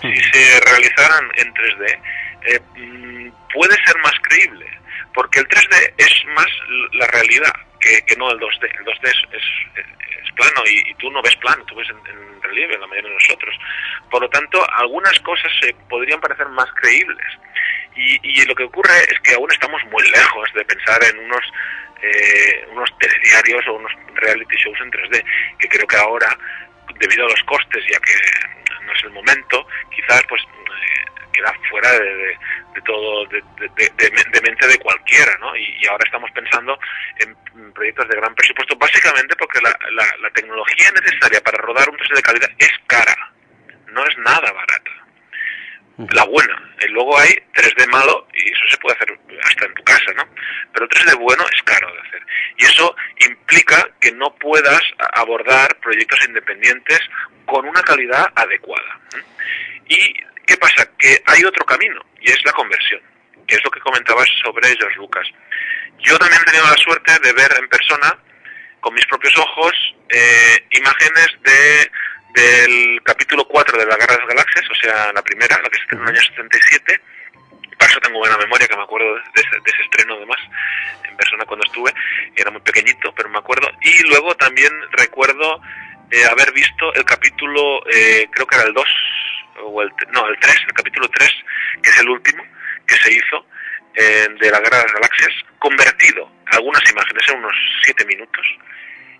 [0.00, 2.00] si se realizaran en 3D,
[2.48, 4.66] eh, mm, puede ser más creíble,
[5.14, 6.46] porque el 3D es más
[6.92, 8.64] la realidad que, que no el 2D.
[8.78, 9.86] El 2D es, es-
[10.24, 13.08] es plano y, y tú no ves plano, tú ves en, en, relieve, la mayoría
[13.10, 13.54] de nosotros.
[14.10, 17.26] Por lo tanto, algunas cosas se podrían parecer más creíbles.
[17.96, 21.40] Y, y lo que ocurre es que aún estamos muy lejos de pensar en unos
[22.02, 25.24] eh, unos telediarios o unos reality shows en 3D,
[25.58, 26.36] que creo que ahora,
[26.98, 31.90] debido a los costes, ya que no es el momento, quizás pues eh, queda fuera
[31.92, 32.36] de,
[32.84, 35.56] todo, de, mente de cualquiera, ¿no?
[35.56, 36.78] Y, ahora estamos pensando
[37.20, 42.16] en proyectos de gran presupuesto, básicamente porque la, la, tecnología necesaria para rodar un 3D
[42.16, 43.32] de calidad es cara,
[43.88, 45.05] no es nada barata
[45.98, 46.62] la buena.
[46.80, 50.24] Y luego hay 3D malo y eso se puede hacer hasta en tu casa, ¿no?
[50.72, 52.22] Pero 3D bueno es caro de hacer.
[52.58, 52.94] Y eso
[53.26, 54.82] implica que no puedas
[55.14, 57.00] abordar proyectos independientes
[57.46, 59.00] con una calidad adecuada.
[59.88, 60.14] ¿Y
[60.46, 60.88] qué pasa?
[60.98, 63.00] Que hay otro camino y es la conversión,
[63.46, 65.26] que es lo que comentabas sobre George Lucas.
[66.00, 68.18] Yo también he tenido la suerte de ver en persona,
[68.80, 69.72] con mis propios ojos,
[70.08, 71.90] eh, imágenes de
[72.36, 75.78] del capítulo 4 de la Guerra de las Galaxias, o sea, la primera, la que
[75.78, 77.00] se estrenó en el año 77.
[77.78, 80.36] Para eso tengo buena memoria, que me acuerdo de ese, de ese estreno además,
[81.08, 81.94] en persona cuando estuve.
[82.36, 83.70] Era muy pequeñito, pero me acuerdo.
[83.80, 85.62] Y luego también recuerdo
[86.10, 88.84] eh, haber visto el capítulo, eh, creo que era el 2,
[89.64, 91.30] o el, no, el 3, el capítulo 3,
[91.82, 92.44] que es el último
[92.86, 93.46] que se hizo
[93.94, 98.46] eh, de la Guerra de las Galaxias, convertido algunas imágenes en unos 7 minutos.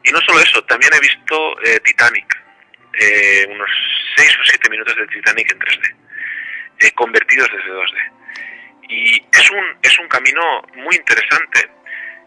[0.04, 2.35] Y no solo eso, también he visto eh, Titanic,
[2.98, 3.70] eh, unos
[4.16, 5.94] 6 o 7 minutos de Titanic en 3D,
[6.80, 8.12] eh, convertidos desde 2D.
[8.88, 11.68] Y es un, es un camino muy interesante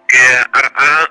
[0.07, 0.17] que
[0.53, 1.09] ha,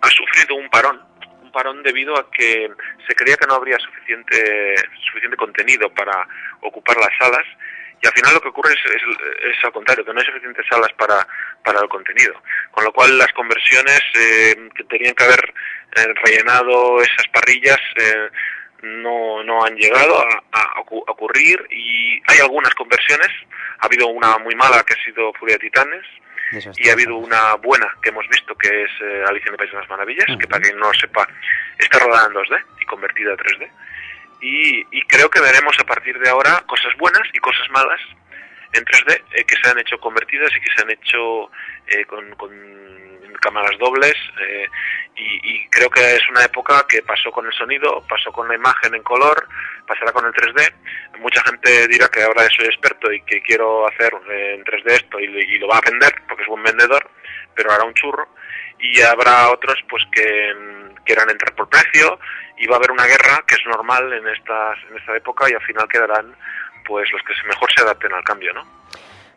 [0.00, 1.00] ha, sufrido un parón,
[1.42, 2.68] un parón debido a que
[3.06, 4.74] se creía que no habría suficiente,
[5.06, 6.26] suficiente contenido para
[6.62, 7.46] ocupar las salas
[8.02, 10.66] y al final lo que ocurre es, es, es, al contrario, que no hay suficientes
[10.68, 11.26] salas para,
[11.64, 12.34] para el contenido.
[12.70, 15.54] Con lo cual las conversiones eh, que tenían que haber
[15.96, 18.28] eh, rellenado esas parrillas eh,
[19.02, 23.28] no, no han llegado a, a, ocurrir y hay algunas conversiones.
[23.80, 26.04] Ha habido una muy mala que ha sido Furia de Titanes
[26.76, 29.72] y ha habido una buena que hemos visto que es eh, Alicia en el País
[29.72, 30.38] de las Maravillas, uh -huh.
[30.38, 31.28] que para quien no lo sepa
[31.78, 33.68] está rodada en 2D y convertida a 3D.
[34.40, 38.00] Y, y, creo que veremos a partir de ahora cosas buenas y cosas malas
[38.74, 41.50] en 3D eh, que se han hecho convertidas y que se han hecho
[41.88, 42.50] eh, con, con
[43.46, 44.66] cámaras dobles eh,
[45.14, 48.94] y, creo que es una época que pasó con el sonido, pasó con la imagen
[48.94, 49.48] en color,
[49.86, 50.74] pasará con el 3D.
[51.20, 55.24] Mucha gente dirá que ahora soy experto y que quiero hacer en 3D esto y,
[55.24, 57.08] y lo va a vender porque es buen vendedor,
[57.54, 58.28] pero hará un churro.
[58.78, 60.54] Y habrá otros pues que
[61.04, 62.18] quieran entrar por precio
[62.58, 65.54] y va a haber una guerra que es normal en estas en esta época y
[65.54, 66.34] al final quedarán
[66.84, 68.64] pues los que mejor se adapten al cambio, ¿no?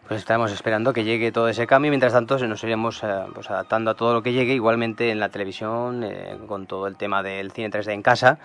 [0.10, 1.92] Pues estamos esperando que llegue todo ese cambio.
[1.92, 4.56] Mientras tanto, nos iremos eh, pues, adaptando a todo lo que llegue.
[4.56, 8.40] Igualmente en la televisión, eh, con todo el tema del cine 3D en casa.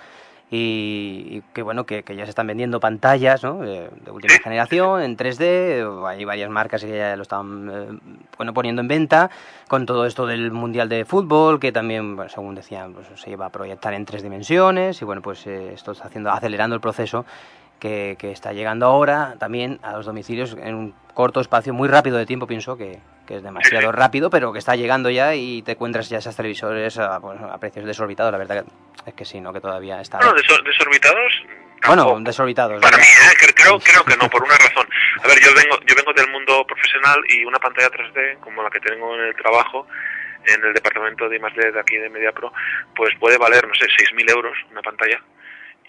[0.50, 3.60] Y, y que bueno, que, ya se están vendiendo pantallas ¿no?
[3.60, 6.06] de, de última generación en 3D.
[6.06, 7.98] Hay varias marcas que ya lo están eh,
[8.36, 9.30] bueno, poniendo en venta.
[9.66, 13.50] Con todo esto del Mundial de Fútbol, que también, según decían, pues, se lleva a
[13.50, 15.00] proyectar en tres dimensiones.
[15.00, 17.24] Y bueno, pues eh, esto está haciendo, acelerando el proceso
[17.84, 22.16] que, que, está llegando ahora también a los domicilios en un corto espacio, muy rápido
[22.16, 25.72] de tiempo, pienso que, que es demasiado rápido, pero que está llegando ya y te
[25.72, 28.32] encuentras ya esas televisores a, pues, a precios desorbitados.
[28.32, 28.64] La verdad
[29.04, 29.52] es que sí, ¿no?
[29.52, 30.18] Que todavía está.
[30.18, 31.44] No, desor desorbitados.
[31.86, 32.80] Bueno, desorbitados.
[32.80, 33.52] Para mí, ¿eh?
[33.54, 34.88] creo, creo que no, por una razón.
[35.22, 38.70] A ver, yo vengo, yo vengo del mundo profesional y una pantalla 3D, como la
[38.70, 39.86] que tengo en el trabajo,
[40.46, 42.50] en el departamento de I+D de aquí de MediaPro,
[42.96, 45.20] pues puede valer, no sé, 6.000 euros una pantalla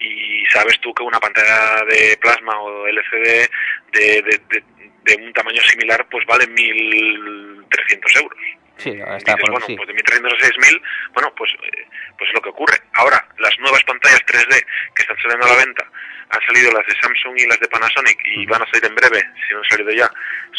[0.00, 3.48] y sabes tú que una pantalla de plasma o LCD
[3.92, 4.64] de, de, de,
[5.04, 8.38] de un tamaño similar pues vale 1.300 euros.
[8.78, 9.76] Sí, está dices, por, bueno, sí.
[9.76, 10.82] pues de 1.300 a 6.000,
[11.14, 11.86] bueno, pues, eh,
[12.18, 12.78] pues es lo que ocurre.
[12.94, 15.90] Ahora, las nuevas pantallas 3D que están saliendo a la venta,
[16.28, 19.22] han salido las de Samsung y las de Panasonic y van a salir en breve,
[19.46, 20.10] si no han salido ya,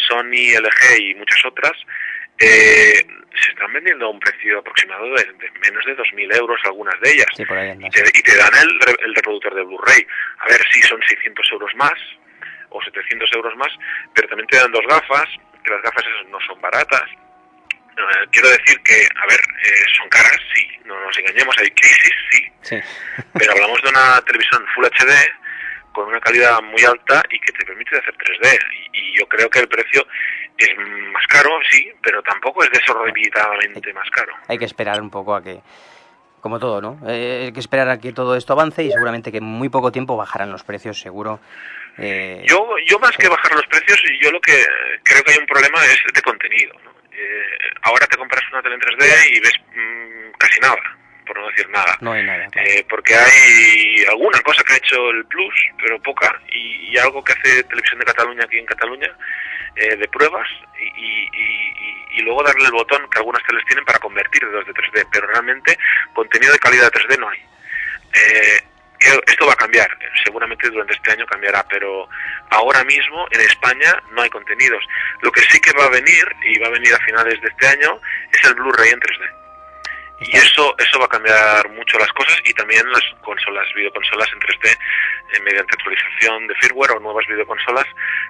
[0.07, 1.73] Sony, LG y muchas otras,
[2.39, 3.05] eh,
[3.43, 7.11] se están vendiendo a un precio aproximado de, de menos de 2.000 euros algunas de
[7.11, 7.27] ellas.
[7.35, 10.05] Sí, por ahí y, te, y, te, dan el, el reproductor de Blu-ray.
[10.39, 11.93] A ver si son 600 euros más
[12.69, 13.71] o 700 euros más,
[14.13, 15.25] pero también te dan dos gafas,
[15.63, 17.05] que las gafas esas no son baratas.
[17.97, 22.13] Eh, quiero decir que, a ver, eh, son caras, sí, no nos engañemos, hay crisis,
[22.31, 22.75] sí, sí.
[23.33, 25.13] pero hablamos de una televisión Full HD
[25.93, 28.59] con una calidad muy alta y que te permite hacer 3D.
[28.93, 30.05] Y, y yo creo que el precio
[30.57, 30.77] es
[31.13, 34.33] más caro, sí, pero tampoco es desorbitadamente más caro.
[34.47, 35.59] Hay que esperar un poco a que,
[36.41, 36.99] como todo, ¿no?
[37.07, 39.91] Eh, hay que esperar a que todo esto avance y seguramente que en muy poco
[39.91, 41.39] tiempo bajarán los precios, seguro.
[41.97, 43.17] Eh, yo, yo más sí.
[43.17, 44.63] que bajar los precios, yo lo que
[45.03, 46.73] creo que hay un problema es de contenido.
[46.83, 46.91] ¿no?
[47.11, 50.77] Eh, ahora te compras una tele en 3D y ves mmm, casi nada,
[51.27, 51.97] por no decir nada.
[52.01, 52.47] No hay nada.
[52.49, 52.67] claro.
[52.69, 57.23] Eh, porque hay alguna cosa que ha hecho el Plus, pero poca, y, y algo
[57.23, 59.09] que hace Televisión de Cataluña aquí en Cataluña,
[59.75, 60.47] eh, de pruebas,
[60.79, 64.51] y, y- y- y luego darle el botón que algunas teles tienen para convertir de
[64.51, 65.77] 2 de 3D, pero realmente
[66.13, 67.39] contenido de calidad 3D no hay.
[68.13, 68.61] Eh,
[68.99, 72.09] que esto va a cambiar, eh, seguramente durante este año cambiará, pero
[72.49, 74.83] ahora mismo en España no hay contenidos.
[75.21, 77.67] Lo que sí que va a venir, y va a venir a finales de este
[77.67, 78.01] año,
[78.33, 79.29] es el Blu-ray en 3D.
[80.19, 84.39] Y eso, eso va a cambiar mucho las cosas y también las consolas, videoconsolas en
[84.39, 87.85] 3D, eh, mediante actualización de firmware o nuevas videoconsolas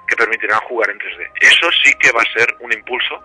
[0.06, 1.30] que permitirán jugar en 3D.
[1.40, 3.22] Eso sí que va a ser un impulso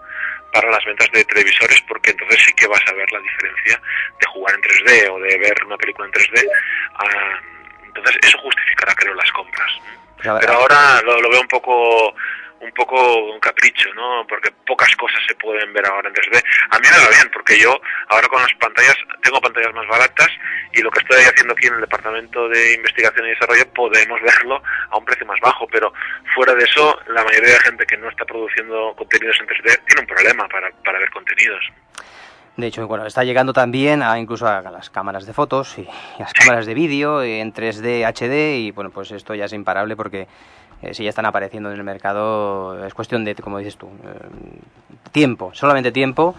[0.54, 3.82] para las ventas de televisores porque entonces sí que vas a ver la diferencia
[4.20, 6.46] de jugar en 3D o de ver una película en 3D.
[6.96, 7.40] ah,
[7.86, 9.72] entonces eso justificará, creo, las compras.
[10.18, 12.16] Pues Pero ahora lo, lo veo un poco
[12.64, 12.96] un poco
[13.26, 14.26] un capricho, ¿no?
[14.28, 16.42] Porque pocas cosas se pueden ver ahora en 3D.
[16.72, 20.30] A mí me va bien, porque yo ahora con las pantallas, tengo pantallas más baratas
[20.74, 24.64] y lo que estoy haciendo aquí en el Departamento de Investigación y Desarrollo podemos verlo
[24.90, 25.94] a un precio más bajo, pero
[26.34, 30.02] fuera de eso, la mayoría de gente que no está produciendo contenidos en 3D tiene
[30.02, 31.64] un problema para, para ver contenidos.
[32.56, 36.20] De hecho, bueno, está llegando también a incluso a las cámaras de fotos y, y
[36.20, 40.28] las cámaras de vídeo en 3D HD y bueno, pues esto ya es imparable porque
[40.84, 44.60] eh, si ya están apareciendo en el mercado es cuestión de, como dices tú, eh,
[45.12, 46.36] tiempo, solamente tiempo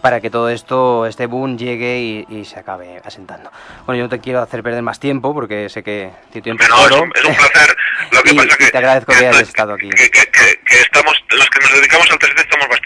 [0.00, 3.50] para que todo esto, este boom llegue y, y se acabe asentando.
[3.84, 6.86] Bueno, yo no te quiero hacer perder más tiempo porque sé que tu tiempo Bueno,
[6.96, 7.76] es un, es un placer.
[8.12, 9.90] Lo que Y- pasa y que te agradezco que hayas esto- estado aquí.
[9.90, 12.79] Que, que- que- que estamos, los que nos dedicamos al 3D estamos bastante.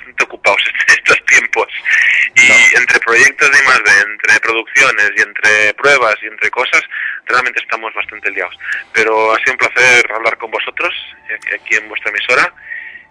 [2.37, 2.55] Y No.
[2.81, 6.83] entre proyectos de I+D, entre producciones y entre pruebas y entre cosas,
[7.27, 8.57] realmente estamos bastante liados.
[8.93, 10.95] Pero ha sido un placer hablar con vosotros
[11.29, 12.53] eh, aquí en vuestra emisora.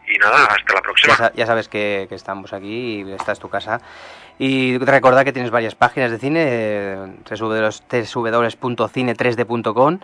[0.06, 1.16] Y nada, hasta la Ya, próxima.
[1.16, 3.80] sa- ya sabes que, que estamos aquí y esta es tu casa.
[4.38, 6.98] Y recordad que tienes varias páginas de cine, eh,
[7.30, 10.00] www.cine3d.com,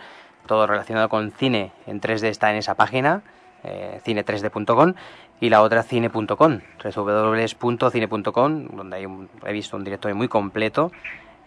[0.46, 3.22] todo relacionado con cine en 3D está en esa página,
[3.64, 4.94] eh, cine3d.com,
[5.40, 10.92] y la otra cine.com, www.cine.com, donde hay un- he visto un directorio muy completo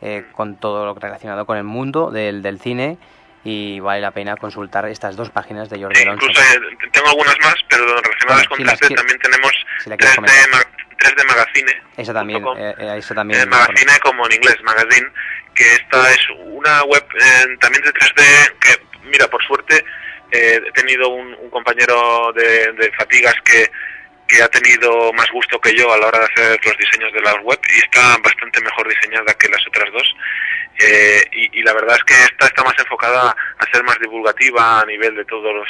[0.02, 2.98] eh, con todo lo relacionado con el mundo del, del cine
[3.46, 6.26] y vale la pena consultar estas dos páginas de Jordi Eh, Alonso.
[6.26, 9.52] incluso eh, tengo algunas más, pero relacionadas Bueno, con si las 3D quieres- también tenemos
[9.84, 11.72] si la quieres 3D, ma- 3D Magazine.
[11.98, 15.08] Esa también, eh, eh, esa también Eh, magazine como en inglés, magazine,
[15.56, 18.24] que esta es una web eh, también de 3D
[18.60, 19.84] que, mira, por suerte
[20.34, 23.70] eh, he tenido un, compañero de, de Fatigas que,
[24.28, 27.22] que ha tenido más gusto que yo a la hora de hacer los diseños de
[27.22, 30.16] la web y está bastante mejor diseñada que las otras dos.
[30.80, 34.82] Eh, y, y la verdad es que esta está más enfocada a ser más divulgativa
[34.82, 35.70] a nivel de todos los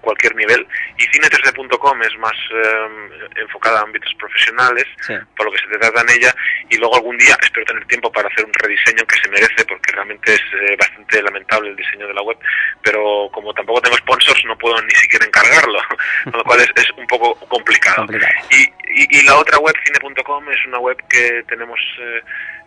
[0.00, 0.64] cualquier nivel
[0.96, 5.14] y cine3d.com es más eh, enfocada a ámbitos profesionales Sí.
[5.36, 6.32] por lo que se trata en ella
[6.70, 9.92] y luego algún día espero tener tiempo para hacer un rediseño que se merece porque
[9.92, 12.38] realmente es eh, bastante lamentable el diseño de la web
[12.82, 15.80] pero como tampoco tengo sponsors no puedo ni siquiera encargarlo
[16.24, 18.32] con lo cual es, es un poco complicado, Complicado.
[18.52, 18.62] Y,
[19.02, 21.78] y, y la otra web cine.com es una web que tenemos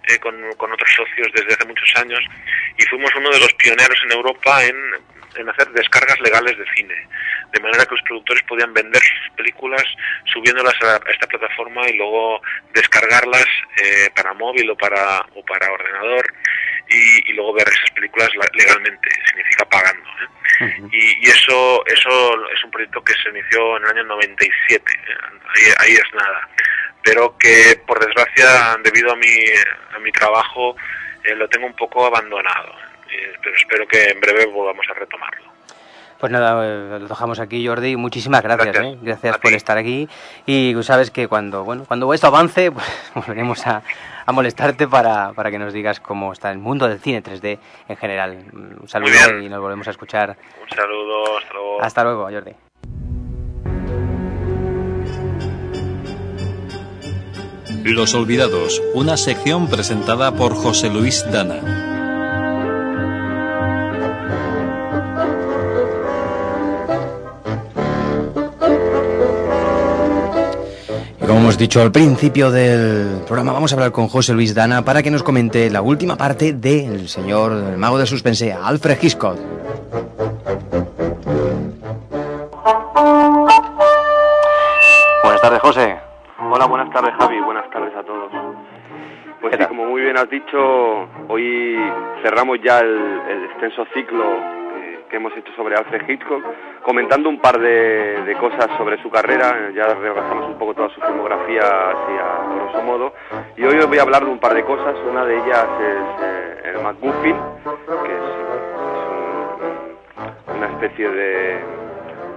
[0.08, 2.20] eh, con, con otros socios desde hace muchos años
[2.78, 4.76] y fuimos uno de los pioneros en Europa en,
[5.36, 6.96] en hacer descargas legales de cine
[7.54, 9.84] de manera que los productores podían vender sus películas
[10.26, 12.42] subiéndolas a, a esta plataforma y luego
[12.74, 13.46] descargarlas
[13.78, 16.34] eh, para móvil o para o para ordenador
[16.90, 20.28] y, y luego ver esas películas la- legalmente significa pagando ¿eh?
[20.92, 25.14] Y, y eso eso es un proyecto que se inició en el año 97 eh,
[25.56, 26.50] ahí, ahí es nada
[27.04, 29.28] pero que por desgracia debido a mi
[29.96, 30.76] a mi trabajo
[31.24, 32.72] eh, lo tengo un poco abandonado
[33.12, 35.52] Eh, pero espero que en breve volvamos a retomarlo
[36.20, 37.96] Pues nada, eh, lo dejamos aquí, Jordi.
[37.98, 38.94] Muchísimas gracias, Gracias.
[38.94, 39.00] ¿eh?
[39.02, 39.58] Gracias por ti.
[39.58, 40.08] estar aquí.
[40.46, 42.86] Y sabes que cuando, bueno, cuando esto avance, pues
[43.16, 43.82] volveremos a,
[44.26, 47.58] a molestarte para, para que nos digas cómo está el mundo del cine 3D
[47.90, 48.46] en general.
[48.54, 50.38] Un saludo y nos volvemos a escuchar.
[50.62, 52.71] un saludo hasta luego Hasta luego, Jordi.
[57.84, 61.60] Los Olvidados, una sección presentada por José Luis Dana.
[71.22, 74.86] Y como hemos dicho al principio del programa, vamos a hablar con José Luis Dana
[74.86, 79.38] para que nos comente la última parte del señor el mago de suspense, Alfred Hitchcock.
[85.24, 85.81] Buenas tardes, José.
[90.52, 91.78] Dicho, hoy
[92.24, 96.44] cerramos ya el, el extenso ciclo eh, que hemos hecho sobre Alfred Hitchcock,
[96.84, 101.00] comentando un par de, de cosas sobre su carrera, ya repasamos un poco toda su
[101.02, 103.14] filmografía así a grosso modo,
[103.56, 106.24] y hoy os voy a hablar de un par de cosas, una de ellas es
[106.24, 107.36] eh, el MacGuffin,
[108.06, 109.08] que es, es
[110.52, 111.60] un- una especie de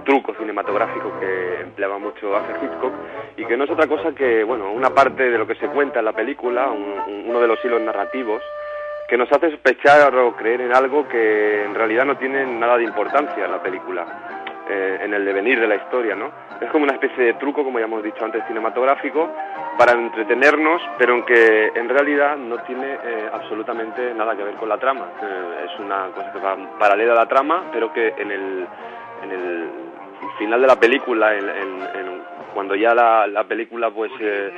[0.05, 2.93] truco cinematográfico que empleaba mucho Alfred Hitchcock
[3.37, 5.99] y que no es otra cosa que, bueno, una parte de lo que se cuenta
[5.99, 8.41] en la película, un- un- uno de los hilos narrativos,
[9.07, 12.85] que nos hace sospechar o creer en algo que en realidad no tiene nada de
[12.85, 14.05] importancia en la película,
[14.67, 16.31] eh, en el devenir de la historia, ¿no?
[16.59, 19.29] Es como una especie de truco, como ya hemos dicho antes, cinematográfico,
[19.77, 24.69] para entretenernos, pero en que en realidad no tiene eh, absolutamente nada que ver con
[24.69, 25.05] la trama.
[25.21, 28.67] Eh, es una cosa que va paralela a la trama, pero que en el,
[29.23, 29.69] en el
[30.37, 34.49] final de la película, en- en- cuando ya la, la película pues eh,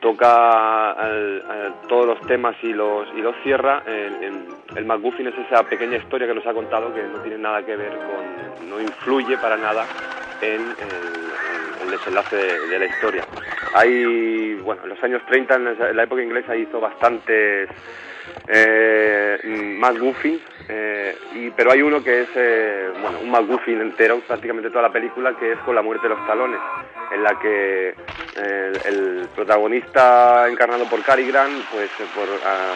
[0.00, 4.46] toca al- todos los temas y los y los cierra, el,
[4.76, 7.76] el, MacGuffin es esa pequeña historia que nos ha contado que no tiene nada que
[7.76, 9.84] ver con, no influye para nada
[10.40, 10.62] en el,
[11.82, 13.24] en el desenlace de, la historia.
[13.74, 17.68] Hay, bueno, en los años 30, en la- en la época inglesa hizo bastantes
[18.48, 19.38] eh,
[19.78, 24.82] MacGuffin, eh, y, pero hay uno que es, eh, bueno, un MacGuffin entero, prácticamente toda
[24.82, 26.60] la película, que es con la muerte de los talones,
[27.12, 27.94] en la que
[28.36, 32.74] eh, el, protagonista encarnado por Cary Grant, pues por, ah,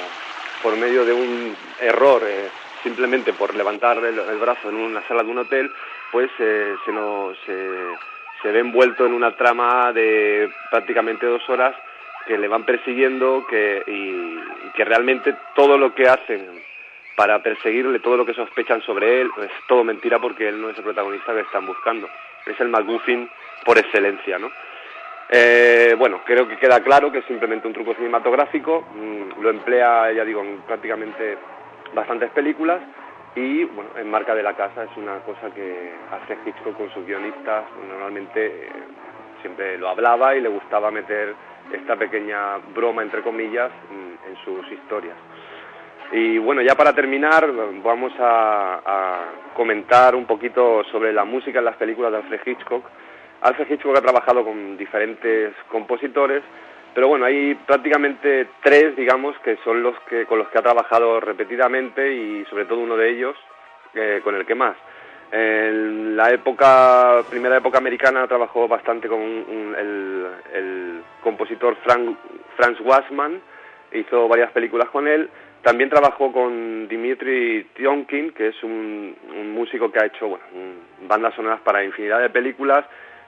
[0.62, 2.22] por medio de un error,
[2.82, 5.70] simplemente por levantar el, el brazo en una sala de un hotel,
[6.10, 11.74] pues se, nos, se ve envuelto en una trama de prácticamente dos horas
[12.26, 16.62] que le van persiguiendo que, y, que realmente todo lo que hacen
[17.16, 20.76] para perseguirle, todo lo que sospechan sobre él, es todo mentira porque él no es
[20.76, 22.08] el protagonista que están buscando.
[22.44, 23.28] Es el MacGuffin
[23.64, 24.50] por excelencia, ¿no?
[25.28, 30.12] Eh, bueno, creo que queda claro que es simplemente un truco cinematográfico, mm, lo emplea,
[30.12, 31.36] ya digo, en prácticamente
[31.94, 32.80] bastantes películas
[33.34, 37.04] y, bueno, en marca de la casa es una cosa que hace Hitchcock con sus
[37.04, 38.70] guionistas, normalmente eh,
[39.40, 41.34] siempre lo hablaba y le gustaba meter
[41.72, 45.16] esta pequeña broma, entre comillas, mm, en sus historias.
[46.12, 47.50] Y bueno, ya para terminar,
[47.82, 52.84] vamos a, comentar un poquito sobre la música en las películas de Alfred Hitchcock.
[53.40, 56.42] Alfred Hitchcock ha trabajado con diferentes compositores,
[56.94, 61.20] pero bueno, hay prácticamente tres, digamos, que son los que con los que ha trabajado
[61.20, 63.36] repetidamente y sobre todo uno de ellos
[63.94, 64.76] eh, con el que más.
[65.32, 72.16] En la época, primera época americana trabajó bastante con el, compositor Frank,
[72.56, 73.40] Franz Wassman,
[73.92, 75.28] hizo varias películas con él.
[75.62, 79.16] También trabajó con Dimitri Tionkin, que es un,
[79.52, 80.38] músico que ha hecho
[81.08, 82.84] bandas sonoras para infinidad de películas.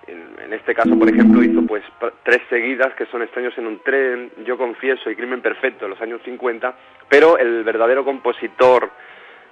[0.07, 1.83] En, este caso, por ejemplo, hizo pues
[2.23, 6.01] tres seguidas que son Extraños en un tren, Yo confieso y Crimen perfecto en los
[6.01, 6.75] años 50,
[7.09, 8.89] pero el verdadero compositor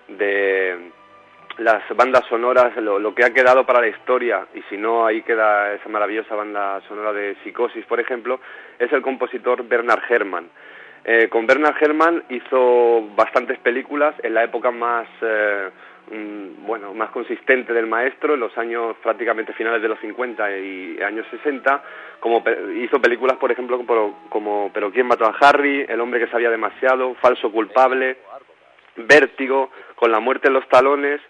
[0.09, 0.93] de
[1.59, 5.23] las bandas sonoras, lo, lo que ha quedado para la historia, y si no, ahí
[5.23, 8.41] queda esa maravillosa banda sonora de Psicosis, por ejemplo,
[8.79, 10.49] es el compositor Bernard Herrmann.
[11.09, 15.71] Eh, con Bernard Herrmann hizo bastantes películas en la época más, eh,
[16.11, 21.01] mm, bueno, más consistente del maestro, en los años prácticamente finales de los 50 y
[21.01, 21.83] años 60,
[22.19, 22.43] como
[22.75, 26.51] hizo películas, por ejemplo, como, como Pero quién mató a Harry, El hombre que sabía
[26.51, 28.17] demasiado, Falso culpable,
[28.97, 31.21] Vértigo, Con la muerte en los talones,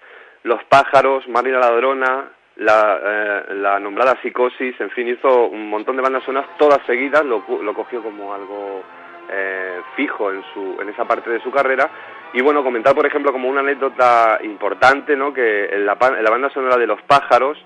[0.46, 5.96] Los pájaros, Marina la ladrona, la, eh, la nombrada Psicosis, en fin, hizo un montón
[5.96, 8.84] de bandas sonoras todas seguidas, lo, lo cogió como algo
[9.28, 11.90] eh, fijo en, su, en esa parte de su carrera.
[12.32, 15.32] Y bueno, comentar, por ejemplo, como una anécdota importante, ¿no?
[15.32, 17.58] que en la, en la banda sonora de Los pájaros,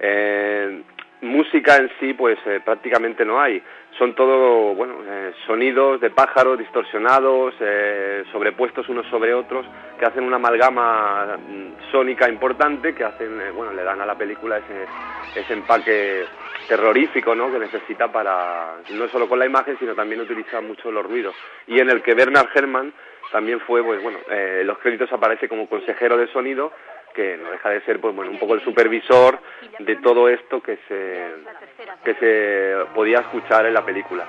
[0.00, 0.82] eh,
[1.20, 3.62] música en sí, pues eh, prácticamente no hay.
[3.98, 9.64] Son todo, bueno, eh, sonidos de pájaros distorsionados, eh, sobrepuestos unos sobre otros,
[9.98, 14.16] que hacen una amalgama mm, sónica importante, que hacen, eh, bueno, le dan a la
[14.16, 16.24] película ese, ese empaque
[16.66, 17.52] terrorífico, ¿no?
[17.52, 21.34] Que necesita para, no solo con la imagen, sino también utiliza mucho los ruidos.
[21.66, 22.92] Y en el que Bernard Herrmann
[23.30, 26.72] también fue, pues bueno, eh, los créditos aparece como consejero de sonido,
[27.14, 29.38] que no deja de ser, pues bueno, un poco el supervisor
[29.78, 31.28] de todo esto que se,
[32.04, 34.24] que se podía escuchar en la película.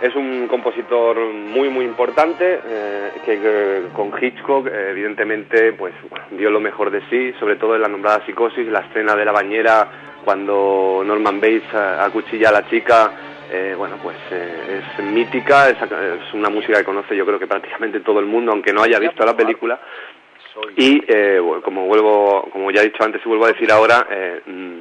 [0.00, 5.94] Es un compositor muy muy importante eh, que, con Hitchcock evidentemente pues
[6.32, 9.32] dio lo mejor de sí, sobre todo en la nombrada psicosis, la escena de la
[9.32, 9.88] bañera
[10.22, 13.10] cuando Norman Bates acuchilla a la chica,
[13.50, 17.46] eh, bueno pues eh, es mítica, es, es una música que conoce yo creo que
[17.46, 19.80] prácticamente todo el mundo, aunque no haya visto la película.
[20.76, 24.40] Y eh, como vuelvo, como ya he dicho antes y vuelvo a decir ahora, eh,
[24.46, 24.80] mm,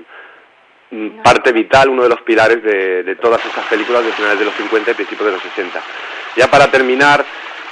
[0.91, 4.45] mm, parte vital, uno de los pilares de, de todas estas películas de finales de
[4.45, 5.82] los 50 y principios de los 60.
[6.38, 7.26] Ya para terminar,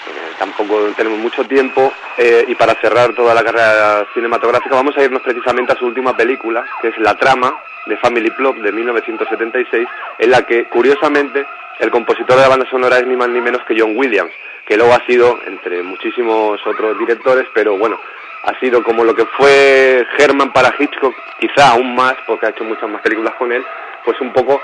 [0.05, 5.03] eh, tampoco tenemos mucho tiempo eh, y para cerrar toda la carrera cinematográfica vamos a
[5.03, 9.87] irnos precisamente a su última película, que es La Trama de Family Plot de 1976,
[10.19, 11.45] en la que curiosamente
[11.79, 14.31] el compositor de la banda sonora es ni más ni menos que John Williams,
[14.67, 17.99] que luego ha sido, entre muchísimos otros directores, pero bueno,
[18.43, 22.63] ha sido como lo que fue Herman para Hitchcock, quizá aún más, porque ha hecho
[22.63, 23.63] muchas más películas con él,
[24.05, 24.61] pues un poco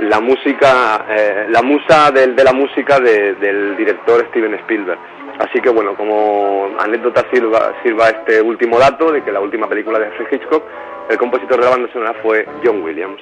[0.00, 4.98] la música, eh, la musa de, la música de- del director Steven Spielberg.
[5.40, 9.98] Así que bueno, como anécdota sirva, sirva este último dato de que la última película
[9.98, 10.62] de Alfred Hitchcock,
[11.10, 13.20] el compositor de la banda sonora fue John Williams.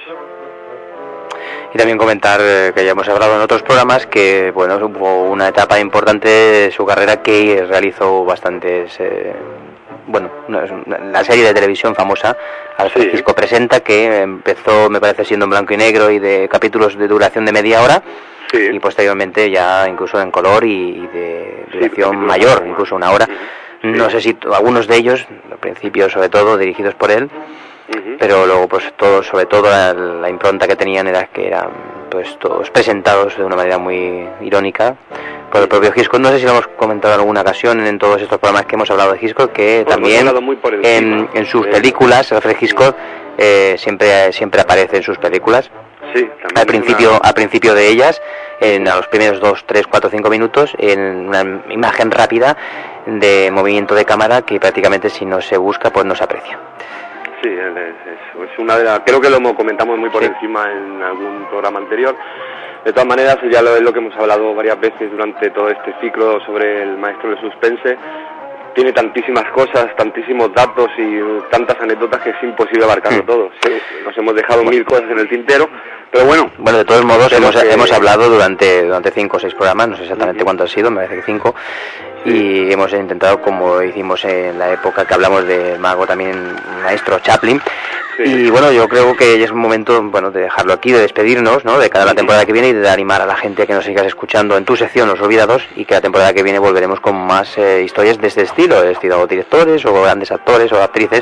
[1.73, 5.49] Y también comentar eh, que ya hemos hablado en otros programas que bueno hubo una
[5.49, 9.33] etapa importante de su carrera que realizó bastantes eh,
[10.07, 10.29] bueno
[11.11, 12.35] la serie de televisión famosa
[12.93, 13.09] Sí.
[13.11, 17.07] Hitchcock presenta que empezó me parece siendo en blanco y negro y de capítulos de
[17.07, 18.01] duración de media hora.
[18.49, 18.69] Sí.
[18.71, 20.71] y posteriormente ya incluso en color y,
[21.03, 23.27] y de duración mayor incluso una hora.
[23.83, 27.29] No sé si algunos de ellos al principio sobre todo dirigidos por él
[28.19, 31.69] Pero luego pues todo sobre todo la, la impronta que tenían era que eran
[32.09, 34.95] pues todos presentados de una manera muy irónica
[35.51, 36.19] por el propio Hitchcock.
[36.19, 38.89] No sé si lo hemos comentado en alguna ocasión en todos estos programas que hemos
[38.91, 42.95] hablado de Hitchcock que Bueno, también muy por en, en sus películas Alfred Hitchcock
[43.37, 45.69] eh, siempre siempre aparece en sus películas.
[46.13, 48.21] Sí, al principio una- al principio de ellas
[48.59, 52.57] en a los primeros dos tres cuatro cinco minutos en una imagen rápida
[53.05, 56.57] de movimiento de cámara que prácticamente si no se busca pues no se aprecia
[57.41, 58.99] Sí, es, es- una de las...
[59.01, 60.29] Creo que lo hemos- comentamos muy por Sí.
[60.33, 62.15] encima en algún programa anterior.
[62.83, 65.93] De todas maneras, ya lo es lo que hemos hablado varias veces durante todo este
[66.01, 67.97] ciclo sobre el maestro del suspense.
[68.73, 71.19] Tiene tantísimas cosas, tantísimos datos y
[71.49, 73.25] tantas anécdotas que es imposible abarcarlo Mm.
[73.25, 73.51] todo.
[73.61, 73.71] Sí,
[74.05, 75.67] nos hemos dejado mil cosas en el tintero,
[76.11, 79.53] pero bueno, Bueno, de todos modos, hemos, que- hemos hablado durante, durante cinco o seis
[79.53, 81.53] programas, no sé exactamente cuántos han sido, me parece que cinco,
[82.25, 87.61] y hemos intentado, como hicimos en la época que hablamos del mago también, maestro Chaplin,
[88.17, 88.23] Sí.
[88.23, 91.63] y bueno, yo creo que ya es un momento, bueno, de dejarlo aquí, de despedirnos,
[91.65, 93.73] ¿no?, de cada la temporada que viene y de animar a la gente a que
[93.75, 96.99] nos sigas escuchando en tu sección, Los Olvidados, y que la temporada que viene volveremos
[96.99, 101.21] con más eh, historias de este estilo, de estilo directores o grandes actores o actrices,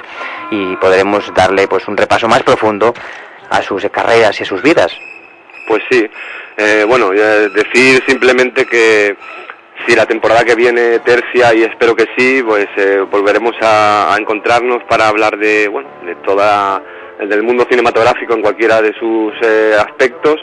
[0.51, 2.93] y podremos darle pues un repaso más profundo
[3.49, 4.91] a sus carreras y a sus vidas.
[5.67, 6.07] Pues sí,
[6.57, 9.17] Eh, bueno, decir simplemente que
[9.85, 14.17] si la temporada que viene tercia y espero que sí, pues eh, volveremos a, a
[14.17, 16.81] encontrarnos para hablar de, bueno, de toda
[17.19, 20.37] del mundo cinematográfico en cualquiera de sus eh, aspectos.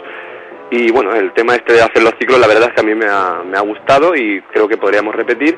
[0.71, 2.95] Y bueno, el tema este de hacer los ciclos, la verdad es que a mí
[2.95, 5.57] me ha, me ha gustado y creo que podríamos repetir.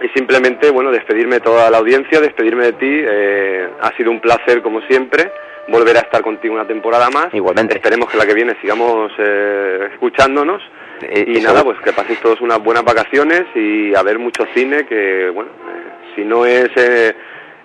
[0.00, 2.90] Y simplemente, bueno, despedirme de toda la audiencia, despedirme de ti.
[2.90, 5.30] eh, ha sido un placer, como siempre,
[5.68, 7.32] volver a estar contigo una temporada más.
[7.32, 7.74] Igualmente.
[7.76, 10.62] Esperemos que la que viene sigamos eh, escuchándonos.
[11.02, 14.86] Eh, y nada, pues que paséis todos unas buenas vacaciones y a ver mucho cine
[14.86, 17.14] que, bueno, eh, si no es eh,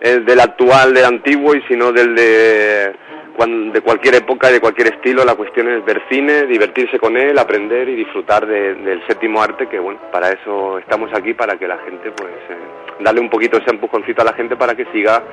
[0.01, 2.93] el del actual, del antiguo y si no del de,
[3.71, 7.37] de cualquier época y de cualquier estilo, la cuestión es ver cine, divertirse con él,
[7.37, 11.67] aprender y disfrutar de- del séptimo arte, que bueno, para eso estamos aquí, para que
[11.67, 12.57] la gente, pues, eh,
[13.01, 15.23] darle un poquito ese empujoncito a la gente para que siga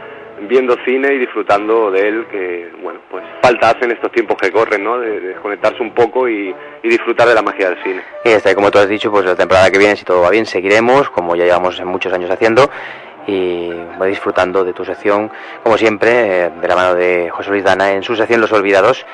[0.42, 4.50] viendo cine y disfrutando de él, que bueno, pues falta hace en estos tiempos que
[4.50, 4.98] corren, ¿no?
[4.98, 8.02] De, de desconectarse un poco y, disfrutar de la magia del cine.
[8.24, 10.46] Y está, como tú has dicho, pues la temporada que viene, si todo va bien,
[10.46, 12.70] seguiremos, como ya llevamos muchos años haciendo,
[13.26, 13.72] y
[14.06, 15.30] disfrutando de tu sección,
[15.64, 19.04] como siempre, eh, de la mano de José Luis Dana en su sección Los Olvidados,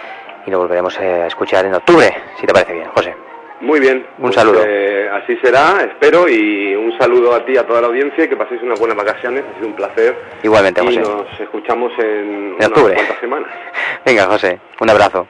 [0.47, 3.15] y lo volveremos a escuchar en octubre, si te parece bien, José.
[3.63, 4.05] Muy bien.
[4.19, 4.61] Un saludo.
[4.67, 8.37] eh, así será, espero, y un saludo a ti, a toda la audiencia, y que
[8.37, 10.17] paséis unas buenas vacaciones, ha sido un placer.
[10.43, 11.01] Igualmente, y José.
[11.01, 12.95] nos escuchamos en, En unas octubre.
[12.95, 13.51] cuantas semanas.
[14.05, 15.27] Venga, José, un abrazo.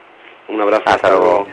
[0.49, 0.83] Un abrazo.
[0.85, 1.47] Hasta luego.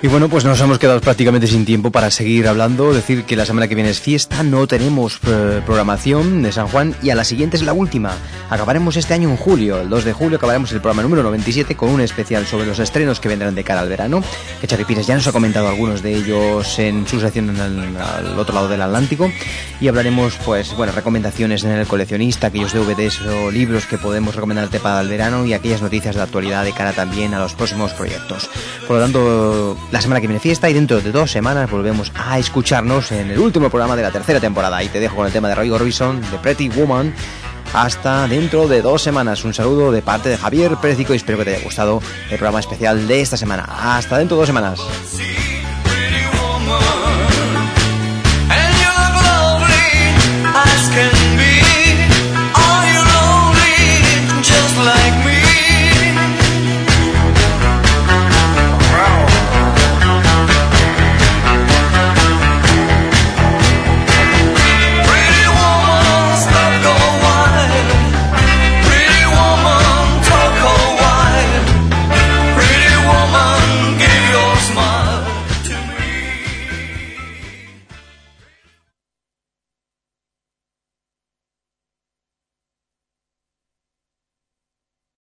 [0.00, 2.92] Y bueno, pues nos hemos quedado prácticamente sin tiempo para seguir hablando.
[2.94, 6.94] Decir que la semana que viene es fiesta, no tenemos eh, programación de San Juan
[7.02, 8.12] y a la siguiente es la última.
[8.48, 11.88] Acabaremos este año en julio, el 2 de julio acabaremos el programa número 97 con
[11.90, 14.22] un especial sobre los estrenos que vendrán de cara al verano.
[14.60, 17.96] Que Xavi Pires ya nos ha comentado algunos de ellos en su sección en el-
[17.96, 19.32] al otro lado del Atlántico
[19.80, 24.78] y hablaremos pues bueno, recomendaciones en el coleccionista, aquellos DVDs o libros que podemos recomendarte
[24.78, 28.48] para el verano y aquellas noticias de actualidad de cara también a los próximos proyectos.
[28.86, 32.38] Por lo tanto, la semana que viene fiesta y dentro de dos semanas volvemos a
[32.38, 34.82] escucharnos en el último programa de la tercera temporada.
[34.82, 37.14] Y te dejo con el tema de Roy Orbison, de Pretty Woman.
[37.72, 39.44] Hasta dentro de dos semanas.
[39.44, 42.60] Un saludo de parte de Javier Pérez y espero que te haya gustado el programa
[42.60, 43.64] especial de esta semana.
[43.68, 45.57] Hasta dentro de dos semanas.